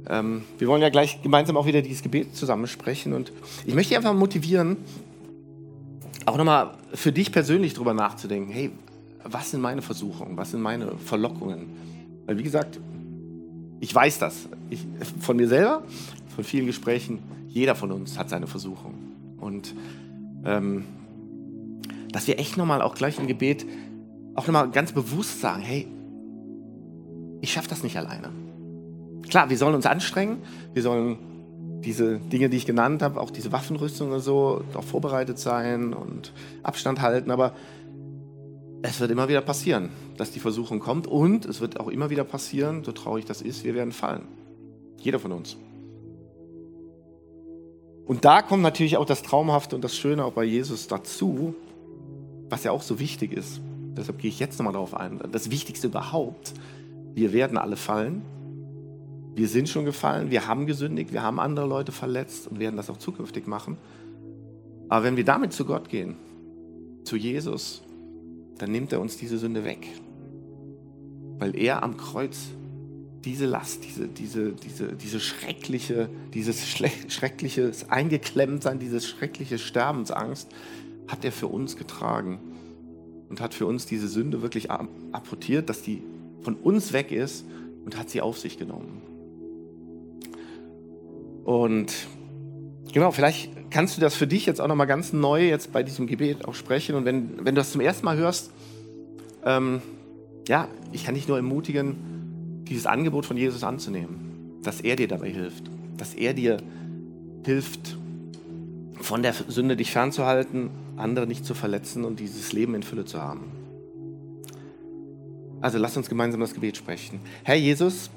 ähm, 0.09 0.43
wir 0.57 0.67
wollen 0.67 0.81
ja 0.81 0.89
gleich 0.89 1.21
gemeinsam 1.21 1.55
auch 1.55 1.67
wieder 1.67 1.83
dieses 1.83 2.01
Gebet 2.01 2.35
zusammensprechen. 2.35 3.13
Und 3.13 3.31
ich 3.65 3.75
möchte 3.75 3.95
einfach 3.95 4.13
motivieren, 4.13 4.77
auch 6.27 6.35
nochmal 6.35 6.71
für 6.93 7.13
dich 7.13 7.31
persönlich 7.31 7.73
darüber 7.73 7.93
nachzudenken, 7.93 8.51
hey, 8.51 8.71
was 9.23 9.51
sind 9.51 9.61
meine 9.61 9.81
Versuchungen, 9.81 10.35
was 10.35 10.51
sind 10.51 10.61
meine 10.61 10.97
Verlockungen? 10.97 11.67
Weil 12.25 12.37
wie 12.37 12.43
gesagt, 12.43 12.79
ich 13.79 13.95
weiß 13.95 14.19
das. 14.19 14.49
Ich, 14.69 14.85
von 15.21 15.37
mir 15.37 15.47
selber, 15.47 15.83
von 16.35 16.43
vielen 16.43 16.65
Gesprächen, 16.65 17.19
jeder 17.47 17.75
von 17.75 17.93
uns 17.93 18.17
hat 18.19 18.29
seine 18.29 18.45
Versuchung. 18.45 18.93
Und 19.39 19.73
ähm, 20.43 20.83
dass 22.11 22.27
wir 22.27 22.39
echt 22.39 22.57
nochmal 22.57 22.81
auch 22.81 22.95
gleich 22.95 23.17
im 23.19 23.27
Gebet 23.27 23.65
auch 24.35 24.47
nochmal 24.47 24.69
ganz 24.69 24.91
bewusst 24.91 25.39
sagen, 25.39 25.61
hey, 25.61 25.87
ich 27.39 27.53
schaffe 27.53 27.69
das 27.69 27.83
nicht 27.83 27.95
alleine. 27.95 28.31
Klar, 29.29 29.49
wir 29.49 29.57
sollen 29.57 29.75
uns 29.75 29.85
anstrengen, 29.85 30.39
wir 30.73 30.83
sollen 30.83 31.17
diese 31.83 32.17
Dinge, 32.19 32.49
die 32.49 32.57
ich 32.57 32.65
genannt 32.65 33.01
habe, 33.01 33.19
auch 33.19 33.31
diese 33.31 33.51
Waffenrüstung 33.51 34.09
oder 34.09 34.19
so, 34.19 34.63
auch 34.73 34.83
vorbereitet 34.83 35.39
sein 35.39 35.93
und 35.93 36.33
Abstand 36.63 37.01
halten, 37.01 37.31
aber 37.31 37.53
es 38.81 38.99
wird 38.99 39.11
immer 39.11 39.27
wieder 39.27 39.41
passieren, 39.41 39.89
dass 40.17 40.31
die 40.31 40.39
Versuchung 40.39 40.79
kommt 40.79 41.07
und 41.07 41.45
es 41.45 41.61
wird 41.61 41.79
auch 41.79 41.87
immer 41.87 42.09
wieder 42.09 42.23
passieren, 42.23 42.83
so 42.83 42.91
traurig 42.91 43.25
das 43.25 43.41
ist, 43.41 43.63
wir 43.63 43.75
werden 43.75 43.91
fallen. 43.91 44.23
Jeder 44.97 45.19
von 45.19 45.31
uns. 45.31 45.57
Und 48.05 48.23
da 48.23 48.41
kommt 48.41 48.63
natürlich 48.63 48.97
auch 48.97 49.05
das 49.05 49.21
Traumhafte 49.21 49.75
und 49.75 49.83
das 49.83 49.95
Schöne 49.95 50.23
auch 50.23 50.33
bei 50.33 50.45
Jesus 50.45 50.87
dazu, 50.87 51.55
was 52.49 52.63
ja 52.63 52.71
auch 52.71 52.81
so 52.81 52.99
wichtig 52.99 53.33
ist. 53.33 53.59
Deshalb 53.97 54.19
gehe 54.19 54.29
ich 54.29 54.39
jetzt 54.39 54.57
nochmal 54.59 54.73
darauf 54.73 54.93
ein. 54.93 55.19
Das 55.31 55.51
Wichtigste 55.51 55.87
überhaupt, 55.87 56.53
wir 57.13 57.33
werden 57.33 57.57
alle 57.57 57.75
fallen. 57.75 58.21
Wir 59.37 59.47
sind 59.47 59.69
schon 59.69 59.85
gefallen, 59.85 60.31
wir 60.31 60.47
haben 60.47 60.65
gesündigt, 60.65 61.13
wir 61.13 61.21
haben 61.21 61.39
andere 61.39 61.67
Leute 61.67 61.91
verletzt 61.91 62.47
und 62.47 62.57
werden 62.59 62.75
das 62.75 62.89
auch 62.89 62.97
zukünftig 62.97 63.45
machen. 63.45 63.77
Aber 64.89 65.05
wenn 65.05 65.15
wir 65.15 65.25
damit 65.25 65.53
zu 65.53 65.63
Gott 65.63 65.89
gehen, 65.89 66.15
zu 67.03 67.17
Jesus, 67.17 67.83
dann 68.57 68.71
nimmt 68.71 68.91
er 68.93 68.99
uns 68.99 69.15
diese 69.15 69.37
Sünde 69.37 69.63
weg. 69.63 69.89
Weil 71.37 71.55
er 71.55 71.83
am 71.83 71.97
Kreuz 71.97 72.47
diese 73.25 73.45
Last, 73.45 73.83
diese, 73.83 74.07
diese, 74.07 74.53
diese, 74.53 74.93
diese 74.93 75.19
schreckliche, 75.19 76.09
dieses 76.33 76.67
schreckliche 76.67 77.71
Eingeklemmtsein, 77.89 78.79
dieses 78.79 79.05
schreckliche 79.05 79.59
Sterbensangst 79.59 80.49
hat 81.07 81.23
er 81.23 81.31
für 81.31 81.47
uns 81.47 81.77
getragen 81.77 82.39
und 83.29 83.39
hat 83.39 83.53
für 83.53 83.67
uns 83.67 83.85
diese 83.85 84.07
Sünde 84.07 84.41
wirklich 84.41 84.71
apportiert, 84.71 85.69
dass 85.69 85.83
die 85.83 86.01
von 86.41 86.55
uns 86.55 86.91
weg 86.91 87.11
ist 87.11 87.45
und 87.85 87.99
hat 87.99 88.09
sie 88.09 88.21
auf 88.21 88.39
sich 88.39 88.57
genommen. 88.57 89.03
Und 91.47 91.93
genau, 92.91 93.11
vielleicht 93.11 93.71
kannst 93.71 93.95
du 93.95 94.01
das 94.01 94.15
für 94.15 94.27
dich 94.27 94.45
jetzt 94.45 94.59
auch 94.59 94.67
nochmal 94.67 94.85
ganz 94.85 95.13
neu 95.13 95.47
jetzt 95.47 95.71
bei 95.71 95.81
diesem 95.81 96.05
Gebet 96.05 96.43
auch 96.43 96.53
sprechen. 96.53 96.93
Und 96.93 97.05
wenn, 97.05 97.37
wenn 97.37 97.55
du 97.55 97.61
das 97.61 97.71
zum 97.71 97.79
ersten 97.79 98.03
Mal 98.03 98.17
hörst, 98.17 98.51
ähm, 99.45 99.81
ja, 100.49 100.67
ich 100.91 101.05
kann 101.05 101.15
dich 101.15 101.29
nur 101.29 101.37
ermutigen, 101.37 102.65
dieses 102.67 102.85
Angebot 102.85 103.25
von 103.25 103.37
Jesus 103.37 103.63
anzunehmen, 103.63 104.59
dass 104.61 104.81
er 104.81 104.97
dir 104.97 105.07
dabei 105.07 105.29
hilft, 105.29 105.71
dass 105.95 106.15
er 106.15 106.33
dir 106.33 106.57
hilft, 107.45 107.97
von 108.99 109.23
der 109.23 109.31
Sünde 109.31 109.77
dich 109.77 109.91
fernzuhalten, 109.91 110.69
andere 110.97 111.27
nicht 111.27 111.45
zu 111.45 111.53
verletzen 111.53 112.03
und 112.03 112.19
dieses 112.19 112.51
Leben 112.51 112.75
in 112.75 112.83
Fülle 112.83 113.05
zu 113.05 113.21
haben. 113.21 113.45
Also 115.61 115.77
lass 115.77 115.95
uns 115.95 116.09
gemeinsam 116.09 116.41
das 116.41 116.53
Gebet 116.53 116.75
sprechen. 116.75 117.21
Herr 117.45 117.55
Jesus, 117.55 118.09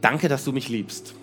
danke, 0.00 0.26
dass 0.28 0.42
du 0.42 0.52
mich 0.52 0.70
liebst. 0.70 1.16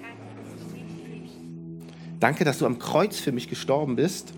Danke, 2.19 2.43
dass 2.45 2.59
du 2.59 2.65
am 2.65 2.79
Kreuz 2.79 3.19
für 3.19 3.31
mich 3.31 3.47
gestorben 3.47 3.95
bist 3.95 4.33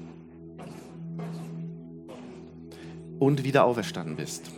und 3.19 3.43
wieder 3.43 3.65
auferstanden 3.65 4.15
bist. 4.15 4.51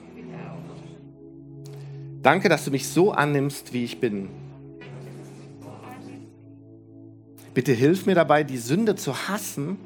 Danke, 2.22 2.50
dass 2.50 2.66
du 2.66 2.72
mich 2.72 2.88
so 2.88 3.12
annimmst, 3.12 3.74
wie 3.74 3.84
ich 3.84 4.00
bin. 4.00 4.30
Bitte 7.54 7.74
hilf 7.74 8.06
mir 8.06 8.16
dabei, 8.16 8.44
die 8.44 8.58
Sünde 8.58 8.96
zu 8.96 9.28
hassen 9.28 9.78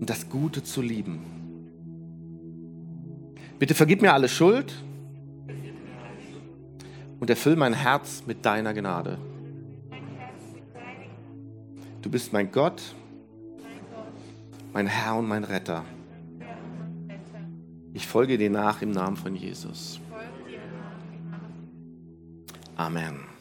und 0.00 0.08
das 0.08 0.28
Gute 0.28 0.62
zu 0.62 0.80
lieben. 0.80 1.20
Bitte 3.58 3.74
vergib 3.74 4.02
mir 4.02 4.12
alle 4.12 4.28
Schuld 4.28 4.74
und 7.20 7.30
erfüll 7.30 7.56
mein 7.56 7.74
Herz 7.74 8.22
mit 8.26 8.44
deiner 8.44 8.74
Gnade. 8.74 9.18
Du 12.04 12.10
bist 12.10 12.34
mein 12.34 12.52
Gott, 12.52 12.82
mein 14.74 14.86
Herr 14.86 15.16
und 15.16 15.26
mein 15.26 15.42
Retter. 15.42 15.86
Ich 17.94 18.06
folge 18.06 18.36
dir 18.36 18.50
nach 18.50 18.82
im 18.82 18.90
Namen 18.90 19.16
von 19.16 19.34
Jesus. 19.34 19.98
Amen. 22.76 23.33